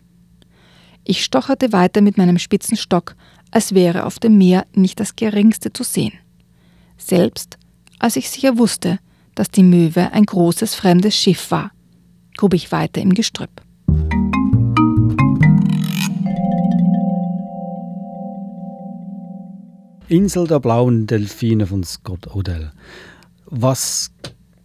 Ich 1.07 1.23
stocherte 1.23 1.73
weiter 1.73 2.01
mit 2.01 2.17
meinem 2.17 2.39
spitzen 2.39 2.79
Stock 2.79 3.15
als 3.55 3.73
wäre 3.73 4.05
auf 4.05 4.19
dem 4.19 4.37
Meer 4.37 4.67
nicht 4.75 4.99
das 4.99 5.15
geringste 5.15 5.73
zu 5.73 5.85
sehen. 5.85 6.13
Selbst 6.99 7.57
als 8.01 8.17
ich 8.17 8.29
sicher 8.29 8.59
wusste, 8.59 8.99
dass 9.37 9.49
die 9.49 9.63
Möwe 9.63 10.11
ein 10.13 10.27
großes 10.27 10.75
fremdes 10.75 11.17
Schiff 11.17 11.53
war, 11.53 11.71
grub 12.37 12.53
ich 12.53 12.73
weiter 12.73 13.01
im 13.01 13.15
Gestrüpp. 13.15 13.63
Insel 20.09 20.49
der 20.49 20.59
blauen 20.59 21.07
Delfine 21.07 21.69
von 21.69 21.85
Scott 21.85 22.35
Odell. 22.35 22.73
Was 23.47 24.11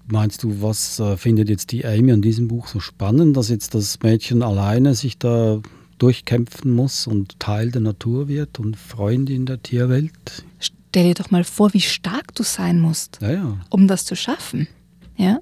meinst 0.07 0.41
du, 0.41 0.63
was 0.63 0.99
äh, 0.99 1.15
findet 1.15 1.47
jetzt 1.49 1.71
die 1.71 1.85
Amy 1.85 2.11
an 2.11 2.23
diesem 2.23 2.47
Buch 2.47 2.67
so 2.67 2.79
spannend, 2.79 3.37
dass 3.37 3.49
jetzt 3.49 3.75
das 3.75 3.99
Mädchen 4.01 4.41
alleine 4.41 4.95
sich 4.95 5.19
da 5.19 5.61
durchkämpfen 5.99 6.71
muss 6.71 7.07
und 7.07 7.39
Teil 7.39 7.71
der 7.71 7.81
Natur 7.81 8.27
wird 8.27 8.59
und 8.59 8.75
Freundin 8.75 9.45
der 9.45 9.61
Tierwelt. 9.61 10.43
Stell 10.59 11.03
dir 11.09 11.13
doch 11.13 11.29
mal 11.29 11.43
vor, 11.43 11.73
wie 11.73 11.81
stark 11.81 12.33
du 12.33 12.43
sein 12.43 12.79
musst, 12.79 13.19
ja, 13.21 13.31
ja. 13.31 13.57
um 13.69 13.87
das 13.87 14.05
zu 14.05 14.15
schaffen. 14.15 14.67
Ja? 15.15 15.39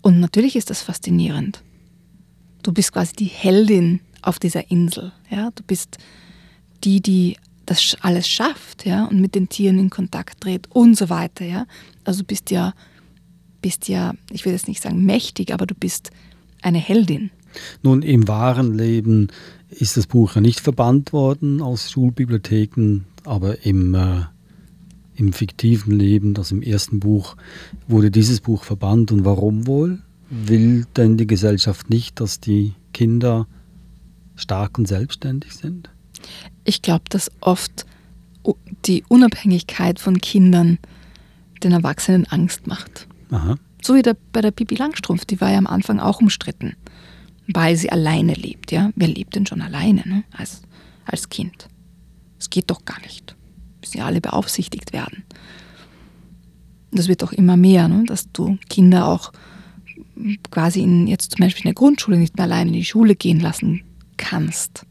Und 0.00 0.20
natürlich 0.20 0.56
ist 0.56 0.70
das 0.70 0.82
faszinierend. 0.82 1.62
Du 2.62 2.72
bist 2.72 2.92
quasi 2.92 3.12
die 3.14 3.26
Heldin 3.26 4.00
auf 4.22 4.38
dieser 4.38 4.70
Insel. 4.70 5.12
Ja? 5.30 5.50
Du 5.54 5.62
bist 5.62 5.98
die, 6.84 7.02
die 7.02 7.36
das 7.66 7.96
alles 8.00 8.28
schafft 8.28 8.86
ja? 8.86 9.04
und 9.04 9.20
mit 9.20 9.34
den 9.34 9.48
Tieren 9.48 9.78
in 9.78 9.90
Kontakt 9.90 10.40
tritt 10.40 10.66
und 10.70 10.96
so 10.96 11.10
weiter. 11.10 11.44
Ja? 11.44 11.66
Also 12.04 12.20
du 12.20 12.26
bist 12.26 12.50
ja, 12.50 12.72
bist 13.60 13.88
ja, 13.88 14.14
ich 14.30 14.44
will 14.44 14.52
jetzt 14.52 14.68
nicht 14.68 14.82
sagen 14.82 15.04
mächtig, 15.04 15.52
aber 15.52 15.66
du 15.66 15.74
bist 15.74 16.10
eine 16.62 16.78
Heldin. 16.78 17.30
Nun, 17.82 18.02
im 18.02 18.28
wahren 18.28 18.76
Leben 18.76 19.28
ist 19.70 19.96
das 19.96 20.06
Buch 20.06 20.34
ja 20.34 20.40
nicht 20.40 20.60
verbannt 20.60 21.12
worden 21.12 21.62
aus 21.62 21.90
Schulbibliotheken, 21.90 23.04
aber 23.24 23.64
im, 23.64 23.94
äh, 23.94 24.22
im 25.14 25.32
fiktiven 25.32 25.98
Leben, 25.98 26.34
das 26.34 26.50
im 26.50 26.62
ersten 26.62 27.00
Buch, 27.00 27.36
wurde 27.86 28.10
dieses 28.10 28.40
Buch 28.40 28.64
verbannt. 28.64 29.12
Und 29.12 29.24
warum 29.24 29.66
wohl? 29.66 30.02
Will 30.28 30.86
denn 30.96 31.16
die 31.16 31.26
Gesellschaft 31.26 31.90
nicht, 31.90 32.20
dass 32.20 32.40
die 32.40 32.74
Kinder 32.92 33.46
stark 34.36 34.78
und 34.78 34.86
selbstständig 34.86 35.54
sind? 35.54 35.90
Ich 36.64 36.82
glaube, 36.82 37.04
dass 37.08 37.30
oft 37.40 37.86
die 38.86 39.04
Unabhängigkeit 39.08 39.98
von 39.98 40.20
Kindern 40.20 40.78
den 41.62 41.72
Erwachsenen 41.72 42.26
Angst 42.26 42.66
macht. 42.66 43.06
Aha. 43.30 43.56
So 43.82 43.94
wie 43.94 44.02
der, 44.02 44.16
bei 44.32 44.40
der 44.40 44.50
Pipi 44.50 44.74
Langstrumpf, 44.74 45.24
die 45.24 45.40
war 45.40 45.50
ja 45.50 45.58
am 45.58 45.66
Anfang 45.66 46.00
auch 46.00 46.20
umstritten 46.20 46.74
weil 47.48 47.76
sie 47.76 47.90
alleine 47.90 48.34
lebt. 48.34 48.72
Ja? 48.72 48.90
Wer 48.96 49.08
lebt 49.08 49.34
denn 49.34 49.46
schon 49.46 49.62
alleine 49.62 50.02
ne? 50.06 50.24
als, 50.32 50.62
als 51.04 51.28
Kind? 51.28 51.68
Es 52.38 52.50
geht 52.50 52.70
doch 52.70 52.84
gar 52.84 53.00
nicht. 53.00 53.36
Müssen 53.80 53.98
ja 53.98 54.06
alle 54.06 54.20
beaufsichtigt 54.20 54.92
werden. 54.92 55.24
Das 56.92 57.08
wird 57.08 57.22
doch 57.22 57.32
immer 57.32 57.56
mehr, 57.56 57.88
ne? 57.88 58.04
dass 58.06 58.30
du 58.32 58.58
Kinder 58.68 59.08
auch 59.08 59.32
quasi 60.50 60.82
in, 60.82 61.06
jetzt 61.06 61.32
zum 61.32 61.44
Beispiel 61.44 61.62
in 61.62 61.68
der 61.68 61.74
Grundschule 61.74 62.18
nicht 62.18 62.36
mehr 62.36 62.44
alleine 62.44 62.70
in 62.70 62.76
die 62.76 62.84
Schule 62.84 63.14
gehen 63.14 63.40
lassen 63.40 63.82
kannst 64.16 64.84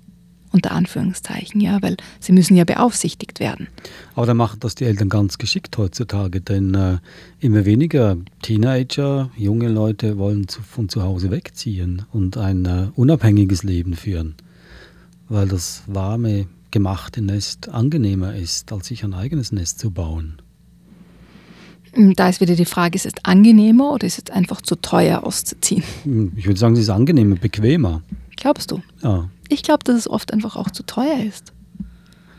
unter 0.51 0.71
Anführungszeichen, 0.71 1.61
ja, 1.61 1.81
weil 1.81 1.97
sie 2.19 2.31
müssen 2.31 2.55
ja 2.55 2.63
beaufsichtigt 2.63 3.39
werden. 3.39 3.67
Aber 4.15 4.25
da 4.25 4.33
machen 4.33 4.59
das 4.59 4.75
die 4.75 4.85
Eltern 4.85 5.09
ganz 5.09 5.37
geschickt 5.37 5.77
heutzutage, 5.77 6.41
denn 6.41 6.73
äh, 6.75 6.97
immer 7.39 7.65
weniger 7.65 8.17
Teenager, 8.41 9.29
junge 9.37 9.69
Leute 9.69 10.17
wollen 10.17 10.47
zu, 10.47 10.61
von 10.61 10.89
zu 10.89 11.03
Hause 11.03 11.31
wegziehen 11.31 12.03
und 12.11 12.37
ein 12.37 12.65
äh, 12.65 12.87
unabhängiges 12.95 13.63
Leben 13.63 13.93
führen, 13.93 14.35
weil 15.27 15.47
das 15.47 15.83
warme, 15.87 16.47
gemachte 16.71 17.21
Nest 17.21 17.69
angenehmer 17.69 18.35
ist, 18.35 18.71
als 18.71 18.87
sich 18.87 19.03
ein 19.03 19.13
eigenes 19.13 19.51
Nest 19.51 19.79
zu 19.79 19.91
bauen. 19.91 20.41
Hm, 21.93 22.15
da 22.15 22.29
ist 22.29 22.41
wieder 22.41 22.55
die 22.55 22.65
Frage, 22.65 22.95
ist 22.95 23.05
es 23.05 23.13
angenehmer 23.23 23.93
oder 23.93 24.05
ist 24.05 24.19
es 24.19 24.33
einfach 24.33 24.61
zu 24.61 24.75
teuer 24.75 25.23
auszuziehen? 25.23 25.83
Hm, 26.03 26.33
ich 26.35 26.45
würde 26.45 26.59
sagen, 26.59 26.73
es 26.73 26.81
ist 26.81 26.89
angenehmer, 26.89 27.35
bequemer. 27.35 28.03
Glaubst 28.35 28.71
du? 28.71 28.81
Ja. 29.01 29.29
Ich 29.49 29.63
glaube, 29.63 29.83
dass 29.83 29.95
es 29.95 30.09
oft 30.09 30.31
einfach 30.31 30.55
auch 30.55 30.69
zu 30.69 30.83
teuer 30.83 31.19
ist. 31.23 31.53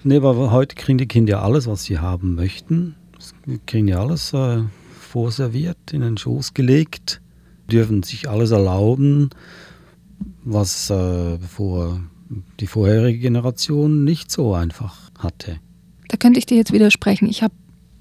Nee, 0.03 0.17
aber 0.17 0.51
heute 0.51 0.77
kriegen 0.77 0.97
die 0.97 1.09
Kinder 1.09 1.33
ja 1.33 1.43
alles, 1.43 1.67
was 1.67 1.85
sie 1.85 1.99
haben 1.99 2.35
möchten. 2.35 2.95
Sie 3.47 3.59
kriegen 3.67 3.89
ja 3.89 4.01
alles 4.01 4.33
äh, 4.33 4.63
vorserviert, 4.99 5.93
in 5.93 6.01
den 6.01 6.17
Schoß 6.17 6.55
gelegt, 6.55 7.21
dürfen 7.71 8.03
sich 8.03 8.31
alles 8.31 8.53
erlauben, 8.53 9.31
was 10.45 10.89
äh, 10.89 11.39
vor 11.39 12.01
die 12.61 12.67
vorherige 12.67 13.19
Generation 13.19 14.05
nicht 14.05 14.31
so 14.31 14.55
einfach 14.55 15.11
hatte. 15.19 15.59
Da 16.09 16.17
könnte 16.17 16.39
ich 16.39 16.47
dir 16.47 16.57
jetzt 16.57 16.73
widersprechen. 16.73 17.29
Ich 17.29 17.43
habe 17.43 17.55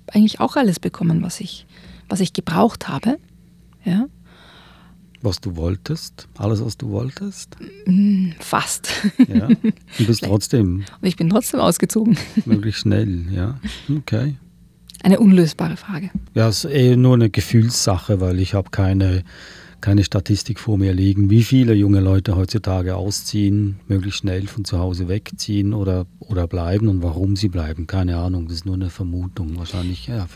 eigentlich 0.07 0.39
auch 0.39 0.55
alles 0.55 0.79
bekommen, 0.79 1.21
was 1.21 1.39
ich, 1.39 1.65
was 2.07 2.19
ich 2.19 2.33
gebraucht 2.33 2.87
habe. 2.87 3.17
Ja? 3.83 4.05
Was 5.21 5.41
du 5.41 5.57
wolltest? 5.57 6.27
Alles, 6.37 6.63
was 6.63 6.77
du 6.77 6.89
wolltest? 6.91 7.57
Mm, 7.85 8.29
fast. 8.39 8.89
Ja. 9.27 9.49
Du 9.97 10.05
bist 10.05 10.23
trotzdem. 10.25 10.85
Und 11.01 11.07
ich 11.07 11.17
bin 11.17 11.29
trotzdem 11.29 11.59
ausgezogen. 11.59 12.17
Möglichst 12.45 12.81
schnell, 12.81 13.25
ja. 13.31 13.59
Okay. 13.89 14.37
Eine 15.03 15.19
unlösbare 15.19 15.77
Frage. 15.77 16.09
Ja, 16.35 16.47
es 16.47 16.63
ist 16.63 16.71
eher 16.71 16.95
nur 16.97 17.15
eine 17.15 17.29
Gefühlssache, 17.29 18.21
weil 18.21 18.39
ich 18.39 18.53
habe 18.53 18.69
keine 18.69 19.23
keine 19.81 20.03
Statistik 20.03 20.59
vor 20.59 20.77
mir 20.77 20.93
liegen, 20.93 21.29
wie 21.29 21.43
viele 21.43 21.73
junge 21.73 21.99
Leute 21.99 22.35
heutzutage 22.35 22.95
ausziehen, 22.95 23.79
möglichst 23.87 24.19
schnell 24.19 24.47
von 24.47 24.65
zu 24.65 24.79
Hause 24.79 25.07
wegziehen 25.07 25.73
oder, 25.73 26.05
oder 26.19 26.47
bleiben 26.47 26.87
und 26.87 27.01
warum 27.03 27.35
sie 27.35 27.49
bleiben. 27.49 27.87
Keine 27.87 28.17
Ahnung, 28.17 28.47
das 28.47 28.57
ist 28.57 28.65
nur 28.65 28.75
eine 28.75 28.89
Vermutung. 28.89 29.57
Wahrscheinlich 29.57 30.07
ja, 30.07 30.27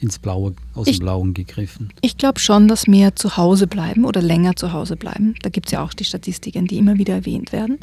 ins 0.00 0.18
Blaue, 0.18 0.54
aus 0.74 0.86
ich, 0.86 0.98
dem 0.98 1.04
Blauen 1.04 1.34
gegriffen. 1.34 1.92
Ich 2.00 2.16
glaube 2.16 2.40
schon, 2.40 2.68
dass 2.68 2.86
mehr 2.86 3.16
zu 3.16 3.36
Hause 3.36 3.66
bleiben 3.66 4.04
oder 4.04 4.22
länger 4.22 4.56
zu 4.56 4.72
Hause 4.72 4.96
bleiben. 4.96 5.34
Da 5.42 5.50
gibt 5.50 5.66
es 5.66 5.72
ja 5.72 5.84
auch 5.84 5.92
die 5.92 6.04
Statistiken, 6.04 6.66
die 6.66 6.78
immer 6.78 6.98
wieder 6.98 7.14
erwähnt 7.14 7.52
werden. 7.52 7.78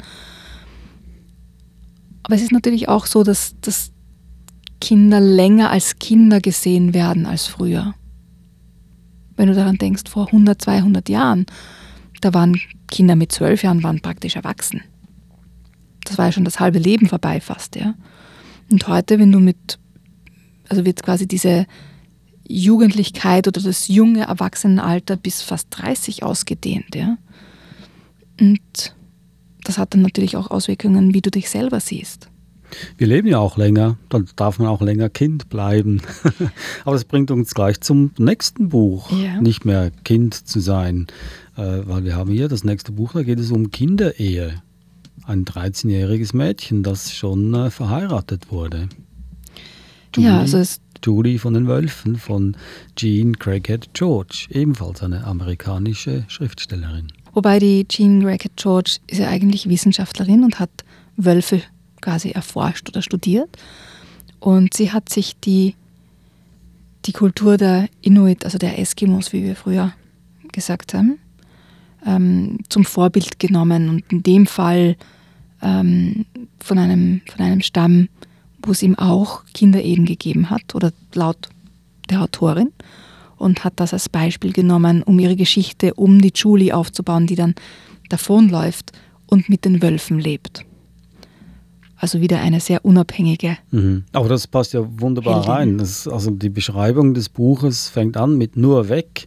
Aber 2.22 2.34
es 2.34 2.42
ist 2.42 2.52
natürlich 2.52 2.88
auch 2.88 3.06
so, 3.06 3.22
dass, 3.22 3.54
dass 3.60 3.92
Kinder 4.80 5.20
länger 5.20 5.70
als 5.70 5.98
Kinder 5.98 6.40
gesehen 6.40 6.92
werden 6.92 7.24
als 7.26 7.46
früher 7.46 7.94
wenn 9.36 9.48
du 9.48 9.54
daran 9.54 9.76
denkst, 9.76 10.04
vor 10.08 10.26
100, 10.26 10.60
200 10.60 11.08
Jahren, 11.08 11.46
da 12.20 12.34
waren 12.34 12.60
Kinder 12.88 13.16
mit 13.16 13.32
zwölf 13.32 13.62
Jahren 13.62 13.82
waren 13.82 14.00
praktisch 14.00 14.36
erwachsen. 14.36 14.82
Das 16.04 16.18
war 16.18 16.26
ja 16.26 16.32
schon 16.32 16.44
das 16.44 16.60
halbe 16.60 16.78
Leben 16.78 17.08
vorbei 17.08 17.40
fast, 17.40 17.76
ja. 17.76 17.94
Und 18.70 18.86
heute, 18.88 19.18
wenn 19.18 19.32
du 19.32 19.40
mit, 19.40 19.78
also 20.68 20.84
wird 20.84 21.02
quasi 21.02 21.26
diese 21.26 21.66
Jugendlichkeit 22.48 23.48
oder 23.48 23.60
das 23.60 23.88
junge 23.88 24.22
Erwachsenenalter 24.22 25.16
bis 25.16 25.42
fast 25.42 25.68
30 25.70 26.22
ausgedehnt, 26.22 26.94
ja. 26.94 27.18
Und 28.40 28.94
das 29.64 29.78
hat 29.78 29.94
dann 29.94 30.02
natürlich 30.02 30.36
auch 30.36 30.50
Auswirkungen, 30.50 31.12
wie 31.12 31.20
du 31.20 31.30
dich 31.30 31.50
selber 31.50 31.80
siehst. 31.80 32.30
Wir 32.98 33.06
leben 33.06 33.28
ja 33.28 33.38
auch 33.38 33.56
länger, 33.56 33.96
dann 34.08 34.26
darf 34.36 34.58
man 34.58 34.68
auch 34.68 34.80
länger 34.80 35.08
Kind 35.08 35.48
bleiben. 35.48 36.02
Aber 36.84 36.94
das 36.94 37.04
bringt 37.04 37.30
uns 37.30 37.54
gleich 37.54 37.80
zum 37.80 38.10
nächsten 38.18 38.68
Buch, 38.68 39.10
ja. 39.12 39.40
nicht 39.40 39.64
mehr 39.64 39.90
Kind 40.04 40.34
zu 40.34 40.60
sein, 40.60 41.06
äh, 41.56 41.80
weil 41.84 42.04
wir 42.04 42.16
haben 42.16 42.30
hier 42.30 42.48
das 42.48 42.64
nächste 42.64 42.92
Buch, 42.92 43.12
da 43.12 43.22
geht 43.22 43.40
es 43.40 43.50
um 43.50 43.70
Kinderehe. 43.70 44.62
Ein 45.24 45.44
13-jähriges 45.44 46.36
Mädchen, 46.36 46.82
das 46.82 47.12
schon 47.12 47.52
äh, 47.54 47.70
verheiratet 47.70 48.50
wurde. 48.50 48.88
Julie, 50.14 50.30
ja, 50.30 50.38
also 50.38 50.58
es 50.58 50.80
Julie 51.04 51.38
von 51.38 51.54
den 51.54 51.68
Wölfen 51.68 52.16
von 52.16 52.56
Jean 52.96 53.38
Craighead 53.38 53.90
George, 53.92 54.48
ebenfalls 54.50 55.02
eine 55.02 55.24
amerikanische 55.24 56.24
Schriftstellerin. 56.26 57.12
Wobei 57.32 57.58
die 57.58 57.86
Jean 57.86 58.22
Craighead 58.22 58.56
George 58.56 58.96
ist 59.06 59.18
ja 59.18 59.28
eigentlich 59.28 59.68
Wissenschaftlerin 59.68 60.42
und 60.42 60.58
hat 60.58 60.70
Wölfe 61.16 61.62
quasi 62.00 62.30
erforscht 62.30 62.88
oder 62.88 63.02
studiert. 63.02 63.50
Und 64.40 64.74
sie 64.74 64.92
hat 64.92 65.08
sich 65.08 65.38
die, 65.40 65.74
die 67.04 67.12
Kultur 67.12 67.56
der 67.56 67.88
Inuit, 68.02 68.44
also 68.44 68.58
der 68.58 68.78
Eskimos, 68.78 69.32
wie 69.32 69.42
wir 69.42 69.56
früher 69.56 69.92
gesagt 70.52 70.94
haben, 70.94 71.18
ähm, 72.04 72.58
zum 72.68 72.84
Vorbild 72.84 73.38
genommen 73.38 73.88
und 73.88 74.04
in 74.12 74.22
dem 74.22 74.46
Fall 74.46 74.96
ähm, 75.62 76.26
von, 76.60 76.78
einem, 76.78 77.22
von 77.26 77.44
einem 77.44 77.60
Stamm, 77.60 78.08
wo 78.62 78.72
es 78.72 78.82
ihm 78.82 78.96
auch 78.96 79.44
Kinderehen 79.54 80.04
gegeben 80.04 80.50
hat, 80.50 80.74
oder 80.74 80.92
laut 81.14 81.48
der 82.10 82.22
Autorin, 82.22 82.72
und 83.36 83.64
hat 83.64 83.74
das 83.76 83.92
als 83.92 84.08
Beispiel 84.08 84.52
genommen, 84.52 85.02
um 85.02 85.18
ihre 85.18 85.36
Geschichte 85.36 85.94
um 85.94 86.20
die 86.20 86.32
Julie 86.34 86.74
aufzubauen, 86.74 87.26
die 87.26 87.36
dann 87.36 87.54
davonläuft 88.08 88.92
und 89.26 89.48
mit 89.48 89.64
den 89.64 89.82
Wölfen 89.82 90.18
lebt. 90.18 90.65
Also 91.96 92.20
wieder 92.20 92.40
eine 92.40 92.60
sehr 92.60 92.84
unabhängige. 92.84 93.56
Mhm. 93.70 94.04
Aber 94.12 94.28
das 94.28 94.46
passt 94.46 94.74
ja 94.74 94.86
wunderbar 95.00 95.36
Heldin. 95.36 95.50
rein. 95.50 95.78
Das, 95.78 96.06
also 96.06 96.30
die 96.30 96.50
Beschreibung 96.50 97.14
des 97.14 97.28
Buches 97.28 97.88
fängt 97.88 98.16
an 98.16 98.36
mit 98.36 98.56
nur 98.56 98.88
weg. 98.88 99.26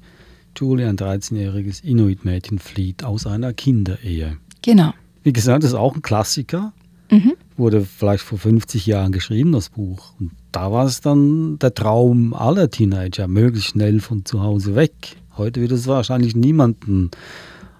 Julie, 0.55 0.87
ein 0.87 0.97
13-jähriges 0.97 1.83
Inuit-Mädchen, 1.83 2.59
flieht 2.59 3.03
aus 3.03 3.25
einer 3.25 3.53
Kinderehe. 3.53 4.37
Genau. 4.61 4.93
Wie 5.23 5.33
gesagt, 5.33 5.63
das 5.63 5.71
ist 5.71 5.77
auch 5.77 5.95
ein 5.95 6.01
Klassiker. 6.01 6.73
Mhm. 7.09 7.33
Wurde 7.57 7.81
vielleicht 7.81 8.23
vor 8.23 8.37
50 8.37 8.85
Jahren 8.85 9.11
geschrieben, 9.11 9.51
das 9.51 9.69
Buch. 9.69 10.13
Und 10.19 10.31
da 10.51 10.71
war 10.71 10.85
es 10.85 11.01
dann 11.01 11.57
der 11.59 11.73
Traum 11.73 12.33
aller 12.33 12.69
Teenager, 12.69 13.27
möglichst 13.27 13.71
schnell 13.71 13.99
von 13.99 14.25
zu 14.25 14.43
Hause 14.43 14.75
weg. 14.75 15.17
Heute 15.37 15.61
wird 15.61 15.71
es 15.71 15.87
wahrscheinlich 15.87 16.35
niemanden 16.35 17.09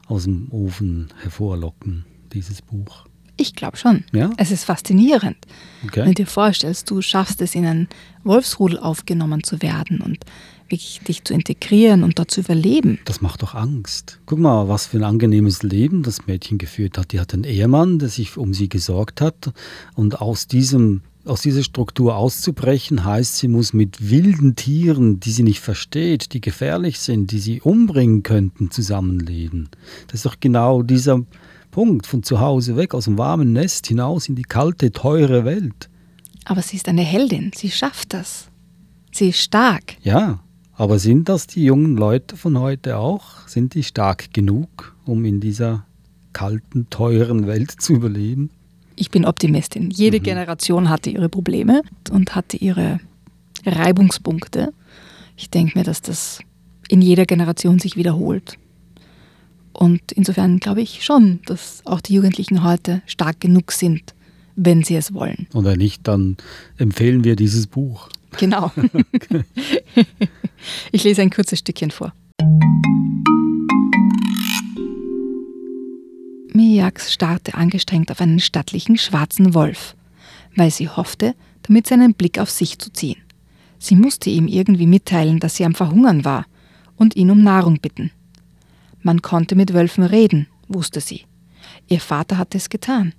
aus 0.07 0.23
dem 0.23 0.47
Ofen 0.51 1.09
hervorlocken, 1.21 2.05
dieses 2.33 2.61
Buch. 2.61 3.05
Ich 3.39 3.55
glaube 3.55 3.77
schon. 3.77 4.03
Ja? 4.11 4.31
Es 4.35 4.51
ist 4.51 4.65
faszinierend. 4.65 5.37
Okay. 5.85 6.01
Wenn 6.01 6.09
du 6.09 6.23
dir 6.23 6.27
vorstellst, 6.27 6.91
du 6.91 7.01
schaffst 7.01 7.41
es, 7.41 7.55
in 7.55 7.65
ein 7.65 7.87
Wolfsrudel 8.25 8.77
aufgenommen 8.77 9.43
zu 9.45 9.61
werden 9.61 10.01
und 10.01 10.25
wirklich 10.67 10.99
dich 11.07 11.23
zu 11.23 11.33
integrieren 11.33 12.03
und 12.03 12.19
dort 12.19 12.31
zu 12.31 12.41
überleben. 12.41 12.99
Das 13.05 13.21
macht 13.21 13.41
doch 13.41 13.55
Angst. 13.55 14.19
Guck 14.25 14.39
mal, 14.39 14.67
was 14.67 14.87
für 14.87 14.97
ein 14.97 15.05
angenehmes 15.05 15.63
Leben 15.63 16.03
das 16.03 16.27
Mädchen 16.27 16.57
geführt 16.57 16.97
hat. 16.97 17.13
Die 17.13 17.19
hat 17.21 17.33
einen 17.33 17.45
Ehemann, 17.45 17.97
der 17.97 18.09
sich 18.09 18.35
um 18.35 18.53
sie 18.53 18.67
gesorgt 18.67 19.21
hat. 19.21 19.53
Und 19.95 20.19
aus 20.21 20.47
diesem 20.47 21.01
aus 21.25 21.41
dieser 21.41 21.63
Struktur 21.63 22.15
auszubrechen, 22.15 23.05
heißt, 23.05 23.37
sie 23.37 23.49
muss 23.49 23.71
mit 23.73 24.09
wilden 24.09 24.55
Tieren, 24.55 25.19
die 25.19 25.31
sie 25.31 25.43
nicht 25.43 25.59
versteht, 25.59 26.33
die 26.33 26.41
gefährlich 26.41 26.99
sind, 26.99 27.31
die 27.31 27.39
sie 27.39 27.61
umbringen 27.61 28.23
könnten, 28.23 28.71
zusammenleben. 28.71 29.69
Das 30.07 30.15
ist 30.21 30.25
doch 30.25 30.39
genau 30.39 30.81
dieser 30.81 31.21
Punkt, 31.79 32.07
von 32.07 32.23
zu 32.23 32.41
Hause 32.41 32.75
weg, 32.75 32.93
aus 32.93 33.05
dem 33.05 33.17
warmen 33.17 33.53
Nest 33.53 33.87
hinaus 33.87 34.27
in 34.27 34.35
die 34.35 34.41
kalte, 34.41 34.91
teure 34.91 35.45
Welt. 35.45 35.89
Aber 36.43 36.61
sie 36.61 36.75
ist 36.75 36.89
eine 36.89 37.03
Heldin, 37.03 37.51
sie 37.55 37.71
schafft 37.71 38.13
das. 38.13 38.49
Sie 39.13 39.29
ist 39.29 39.39
stark. 39.39 39.95
Ja, 40.03 40.43
aber 40.73 40.99
sind 40.99 41.29
das 41.29 41.47
die 41.47 41.63
jungen 41.63 41.95
Leute 41.95 42.35
von 42.35 42.59
heute 42.59 42.97
auch? 42.97 43.47
Sind 43.47 43.75
die 43.75 43.83
stark 43.83 44.33
genug, 44.33 44.93
um 45.05 45.23
in 45.23 45.39
dieser 45.39 45.85
kalten, 46.33 46.89
teuren 46.89 47.47
Welt 47.47 47.71
zu 47.79 47.93
überleben? 47.93 48.49
Ich 48.97 49.09
bin 49.09 49.23
Optimistin. 49.23 49.89
Jede 49.89 50.19
mhm. 50.19 50.23
Generation 50.23 50.89
hatte 50.89 51.09
ihre 51.09 51.29
Probleme 51.29 51.81
und 52.11 52.35
hatte 52.35 52.57
ihre 52.57 52.99
Reibungspunkte. 53.65 54.73
Ich 55.37 55.49
denke 55.49 55.79
mir, 55.79 55.85
dass 55.85 56.01
das 56.01 56.39
in 56.89 57.01
jeder 57.01 57.25
Generation 57.25 57.79
sich 57.79 57.95
wiederholt. 57.95 58.57
Und 59.79 60.11
insofern 60.11 60.59
glaube 60.59 60.81
ich 60.81 61.05
schon, 61.05 61.39
dass 61.45 61.81
auch 61.85 62.01
die 62.01 62.13
Jugendlichen 62.13 62.65
heute 62.65 63.01
stark 63.05 63.39
genug 63.39 63.71
sind, 63.71 64.13
wenn 64.57 64.83
sie 64.83 64.97
es 64.97 65.13
wollen. 65.13 65.47
Und 65.53 65.63
wenn 65.63 65.77
nicht, 65.77 66.05
dann 66.05 66.35
empfehlen 66.77 67.23
wir 67.23 67.37
dieses 67.37 67.65
Buch. 67.65 68.09
Genau. 68.37 68.73
ich 70.91 71.05
lese 71.05 71.21
ein 71.21 71.29
kurzes 71.29 71.59
Stückchen 71.59 71.91
vor. 71.91 72.11
Miax 76.51 77.13
starrte 77.13 77.53
angestrengt 77.53 78.11
auf 78.11 78.19
einen 78.19 78.41
stattlichen 78.41 78.97
schwarzen 78.97 79.53
Wolf, 79.53 79.95
weil 80.57 80.71
sie 80.71 80.89
hoffte, 80.89 81.35
damit 81.61 81.87
seinen 81.87 82.15
Blick 82.15 82.37
auf 82.37 82.49
sich 82.49 82.79
zu 82.79 82.91
ziehen. 82.91 83.21
Sie 83.77 83.95
musste 83.95 84.29
ihm 84.29 84.49
irgendwie 84.49 84.87
mitteilen, 84.87 85.39
dass 85.39 85.55
sie 85.55 85.63
am 85.63 85.73
Verhungern 85.73 86.25
war 86.25 86.45
und 86.97 87.15
ihn 87.15 87.31
um 87.31 87.41
Nahrung 87.41 87.79
bitten. 87.79 88.11
Man 89.01 89.21
konnte 89.21 89.55
mit 89.55 89.73
Wölfen 89.73 90.03
reden, 90.03 90.47
wusste 90.67 91.01
sie. 91.01 91.25
Ihr 91.87 91.99
Vater 91.99 92.37
hatte 92.37 92.57
es 92.57 92.69
getan. 92.69 93.13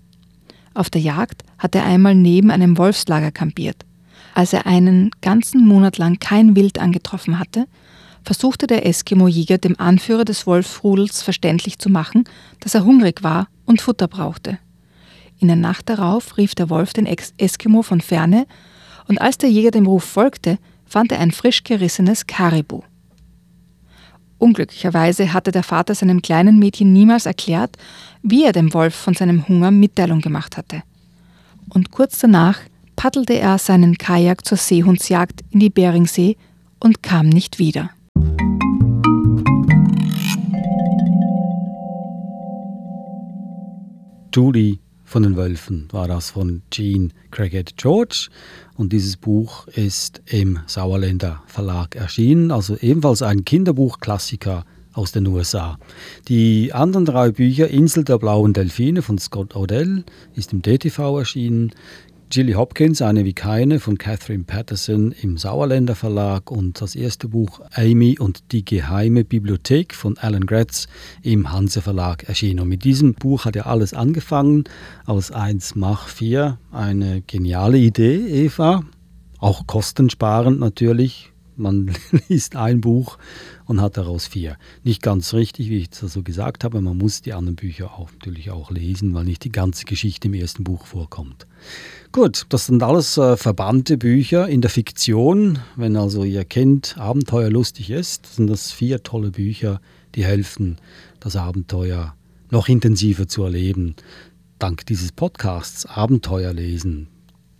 Auf 0.75 0.91
der 0.91 1.01
Jagd 1.01 1.43
hatte 1.59 1.79
er 1.79 1.87
einmal 1.87 2.15
neben 2.15 2.51
einem 2.51 2.79
Wolfslager 2.79 3.33
kampiert. 3.33 3.85
Als 4.35 4.53
er 4.53 4.67
einen 4.67 5.11
ganzen 5.21 5.67
Monat 5.67 5.99
lang 5.99 6.19
kein 6.21 6.55
Wild 6.55 6.79
angetroffen 6.79 7.39
hatte, 7.39 7.67
versuchte 8.25 8.67
der 8.67 8.87
Eskimo-Jäger 8.87 9.59
dem 9.59 9.79
Anführer 9.81 10.25
des 10.25 10.47
Wolfsrudels 10.47 11.23
verständlich 11.23 11.79
zu 11.79 11.89
machen, 11.89 12.25
dass 12.61 12.75
er 12.75 12.85
hungrig 12.85 13.23
war 13.23 13.49
und 13.65 13.81
Futter 13.81 14.09
brauchte. 14.09 14.59
In 15.39 15.49
der 15.49 15.57
Nacht 15.57 15.89
darauf 15.89 16.37
rief 16.37 16.55
der 16.55 16.71
Wolf 16.71 16.93
den 16.93 17.07
Eskimo 17.07 17.83
von 17.83 18.01
ferne, 18.01 18.47
und 19.09 19.21
als 19.21 19.39
der 19.39 19.51
Jäger 19.51 19.73
dem 19.73 19.87
Ruf 19.87 20.05
folgte, 20.05 20.59
fand 20.85 21.11
er 21.11 21.19
ein 21.19 21.33
frisch 21.33 21.65
gerissenes 21.65 22.27
Karibu. 22.27 22.83
Unglücklicherweise 24.41 25.35
hatte 25.35 25.53
der 25.53 25.63
Vater 25.63 25.95
seinem 25.95 26.23
kleinen 26.23 26.59
Mädchen 26.59 26.95
niemals 26.95 27.27
erklärt, 27.27 27.77
wie 28.23 28.45
er 28.45 28.53
dem 28.53 28.73
Wolf 28.73 28.95
von 28.95 29.13
seinem 29.13 29.47
Hunger 29.47 29.71
Mitteilung 29.71 30.23
gemacht 30.23 30.57
hatte. 30.57 30.83
Und 31.69 31.91
kurz 31.91 32.19
danach 32.21 32.59
paddelte 32.97 33.35
er 33.35 33.59
seinen 33.59 33.99
Kajak 33.99 34.47
zur 34.47 34.57
Seehundsjagd 34.57 35.43
in 35.51 35.61
die 35.61 35.69
Beringsee 35.69 36.39
und 36.81 37.03
kam 37.03 37.29
nicht 37.29 37.59
wieder. 37.59 37.91
Julie 44.35 44.79
von 45.11 45.25
den 45.25 45.37
Wölfen 45.37 45.89
war 45.91 46.07
das 46.07 46.31
von 46.31 46.63
Jean 46.71 47.13
Craighead 47.33 47.77
George. 47.77 48.29
Und 48.77 48.93
dieses 48.93 49.17
Buch 49.17 49.67
ist 49.67 50.23
im 50.27 50.61
Sauerländer 50.69 51.43
Verlag 51.47 51.97
erschienen, 51.97 52.53
also 52.53 52.77
ebenfalls 52.77 53.21
ein 53.21 53.45
Kinderbuchklassiker 53.45 54.65
aus 54.93 55.11
den 55.11 55.27
USA. 55.27 55.79
Die 56.29 56.73
anderen 56.73 57.07
drei 57.07 57.33
Bücher, 57.33 57.67
Insel 57.67 58.05
der 58.05 58.19
blauen 58.19 58.53
Delfine 58.53 59.03
von 59.03 59.19
Scott 59.19 59.57
Odell, 59.57 60.05
ist 60.37 60.53
im 60.53 60.63
DTV 60.63 61.19
erschienen. 61.19 61.73
Jilly 62.33 62.53
Hopkins, 62.53 63.03
eine 63.03 63.25
wie 63.25 63.33
keine, 63.33 63.81
von 63.81 63.99
Catherine 63.99 64.45
Patterson 64.45 65.11
im 65.11 65.37
Sauerländer 65.37 65.97
Verlag 65.97 66.53
und 66.53 66.81
das 66.81 66.95
erste 66.95 67.27
Buch 67.27 67.61
Amy 67.73 68.21
und 68.21 68.53
die 68.53 68.65
geheime 68.65 69.25
Bibliothek 69.25 69.97
von 69.97 70.17
Alan 70.17 70.47
Gratz 70.47 70.87
im 71.23 71.51
Hanse 71.51 71.83
Verlag 71.83 72.29
erschienen. 72.29 72.61
Und 72.61 72.69
mit 72.69 72.85
diesem 72.85 73.15
Buch 73.15 73.47
hat 73.47 73.57
er 73.57 73.67
alles 73.67 73.95
angefangen, 73.95 74.63
aus 75.07 75.33
1 75.33 75.75
Mach 75.75 76.07
4. 76.07 76.57
Eine 76.71 77.23
geniale 77.23 77.79
Idee, 77.79 78.45
Eva. 78.45 78.85
Auch 79.41 79.67
kostensparend 79.67 80.61
natürlich. 80.61 81.33
Man 81.61 81.93
liest 82.29 82.57
ein 82.57 82.81
Buch 82.81 83.19
und 83.67 83.81
hat 83.81 83.97
daraus 83.97 84.27
vier. 84.27 84.57
Nicht 84.83 85.03
ganz 85.03 85.35
richtig, 85.35 85.71
wie 85.71 85.79
ich 85.79 85.89
es 85.93 86.03
also 86.03 86.23
gesagt 86.23 86.65
habe, 86.65 86.81
man 86.81 86.97
muss 86.99 87.23
die 87.23 87.33
anderen 87.33 87.57
Bücher 87.57 87.93
auch 87.93 88.11
natürlich 88.13 88.51
auch 88.51 88.71
lesen, 88.71 89.15
weil 89.15 89.25
nicht 89.25 89.45
die 89.45 89.53
ganze 89.53 89.85
Geschichte 89.85 90.29
im 90.29 90.35
ersten 90.35 90.65
Buch 90.65 90.87
vorkommt. 90.87 91.47
Gut, 92.13 92.47
das 92.49 92.67
sind 92.67 92.83
alles 92.83 93.17
äh, 93.19 93.37
verbannte 93.37 93.99
Bücher 93.99 94.49
in 94.49 94.61
der 94.61 94.71
Fiktion. 94.71 95.59
Wenn 95.77 95.97
also 95.97 96.25
Ihr 96.25 96.45
Kind 96.45 96.97
abenteuerlustig 96.99 97.91
ist, 97.91 98.35
sind 98.35 98.49
das 98.49 98.73
vier 98.73 99.03
tolle 99.03 99.31
Bücher, 99.31 99.81
die 100.15 100.25
helfen, 100.25 100.79
das 101.21 101.37
Abenteuer 101.37 102.15
noch 102.51 102.69
intensiver 102.69 103.29
zu 103.29 103.45
erleben. 103.45 103.95
Dank 104.59 104.85
dieses 104.87 105.13
Podcasts 105.13 105.87
Abenteuer 105.87 106.53
lesen 106.53 107.09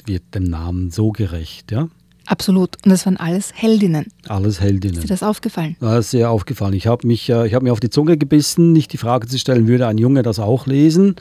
wird 0.07 0.35
dem 0.35 0.45
Namen 0.45 0.91
so 0.91 1.13
gerecht, 1.13 1.71
ja? 1.71 1.89
Absolut. 2.31 2.77
Und 2.85 2.93
das 2.93 3.07
waren 3.07 3.17
alles 3.17 3.53
Heldinnen. 3.53 4.07
Alles 4.29 4.61
Heldinnen. 4.61 4.95
Ist 4.99 5.03
dir 5.03 5.09
das 5.09 5.25
aufgefallen? 5.25 5.77
Ja, 5.81 6.01
sehr 6.01 6.31
aufgefallen. 6.31 6.75
Ich 6.75 6.87
habe 6.87 7.05
mich, 7.05 7.29
äh, 7.29 7.53
hab 7.53 7.65
mir 7.65 7.73
auf 7.73 7.81
die 7.81 7.91
Zunge 7.91 8.17
gebissen, 8.17 8.73
nicht 8.73 8.93
die 8.93 8.99
Frage 8.99 9.27
zu 9.27 9.37
stellen, 9.37 9.67
würde 9.67 9.89
ein 9.89 9.99
Junge 9.99 10.23
das 10.23 10.39
auch 10.39 10.67
lesen? 10.67 11.17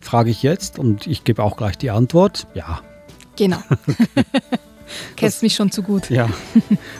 Frage 0.00 0.30
ich 0.30 0.42
jetzt 0.42 0.78
und 0.78 1.06
ich 1.06 1.24
gebe 1.24 1.42
auch 1.42 1.58
gleich 1.58 1.76
die 1.76 1.90
Antwort. 1.90 2.46
Ja. 2.54 2.80
Genau. 3.36 3.58
Kennst 5.16 5.42
mich 5.42 5.54
schon 5.54 5.70
zu 5.70 5.82
gut. 5.82 6.08
Ja, 6.10 6.28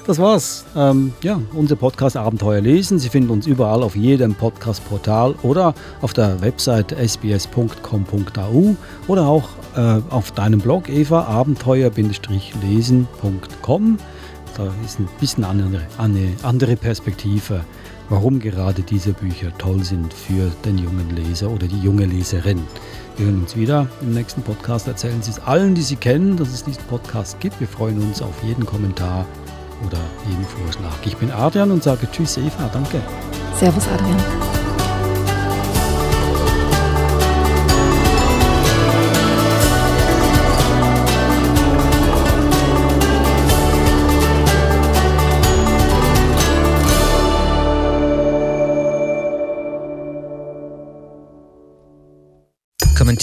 das 0.06 0.18
war's. 0.18 0.64
Ähm, 0.76 1.14
ja, 1.22 1.40
unser 1.54 1.76
Podcast 1.76 2.16
Abenteuer 2.16 2.60
lesen. 2.60 2.98
Sie 2.98 3.08
finden 3.08 3.30
uns 3.30 3.46
überall 3.46 3.82
auf 3.82 3.96
jedem 3.96 4.34
Podcast-Portal 4.34 5.36
oder 5.42 5.74
auf 6.00 6.12
der 6.12 6.40
Website 6.40 6.92
sbs.com.au 6.92 8.76
oder 9.06 9.26
auch 9.26 9.48
äh, 9.76 10.00
auf 10.10 10.32
deinem 10.32 10.60
Blog 10.60 10.88
Eva 10.88 11.24
abenteuer-lesen.com. 11.24 13.98
Da 14.56 14.72
ist 14.84 14.98
ein 14.98 15.08
bisschen 15.20 15.44
eine, 15.44 15.86
eine 15.98 16.32
andere 16.42 16.76
Perspektive, 16.76 17.60
warum 18.08 18.38
gerade 18.38 18.82
diese 18.82 19.12
Bücher 19.12 19.56
toll 19.58 19.82
sind 19.82 20.12
für 20.12 20.50
den 20.64 20.78
jungen 20.78 21.10
Leser 21.14 21.50
oder 21.50 21.66
die 21.66 21.80
junge 21.80 22.06
Leserin. 22.06 22.62
Wir 23.16 23.26
hören 23.26 23.40
uns 23.40 23.56
wieder 23.56 23.88
im 24.02 24.12
nächsten 24.12 24.42
Podcast. 24.42 24.86
Erzählen 24.88 25.22
Sie 25.22 25.30
es 25.30 25.38
allen, 25.40 25.74
die 25.74 25.82
Sie 25.82 25.96
kennen, 25.96 26.36
dass 26.36 26.48
es 26.48 26.64
diesen 26.64 26.84
Podcast 26.84 27.40
gibt. 27.40 27.58
Wir 27.60 27.68
freuen 27.68 28.00
uns 28.00 28.20
auf 28.20 28.42
jeden 28.42 28.66
Kommentar 28.66 29.26
oder 29.86 29.98
jeden 30.28 30.44
Vorschlag. 30.44 30.94
Ich 31.04 31.16
bin 31.16 31.30
Adrian 31.30 31.70
und 31.70 31.82
sage 31.82 32.08
Tschüss, 32.10 32.36
Eva. 32.36 32.68
Danke. 32.72 33.00
Servus, 33.58 33.86
Adrian. 33.88 34.65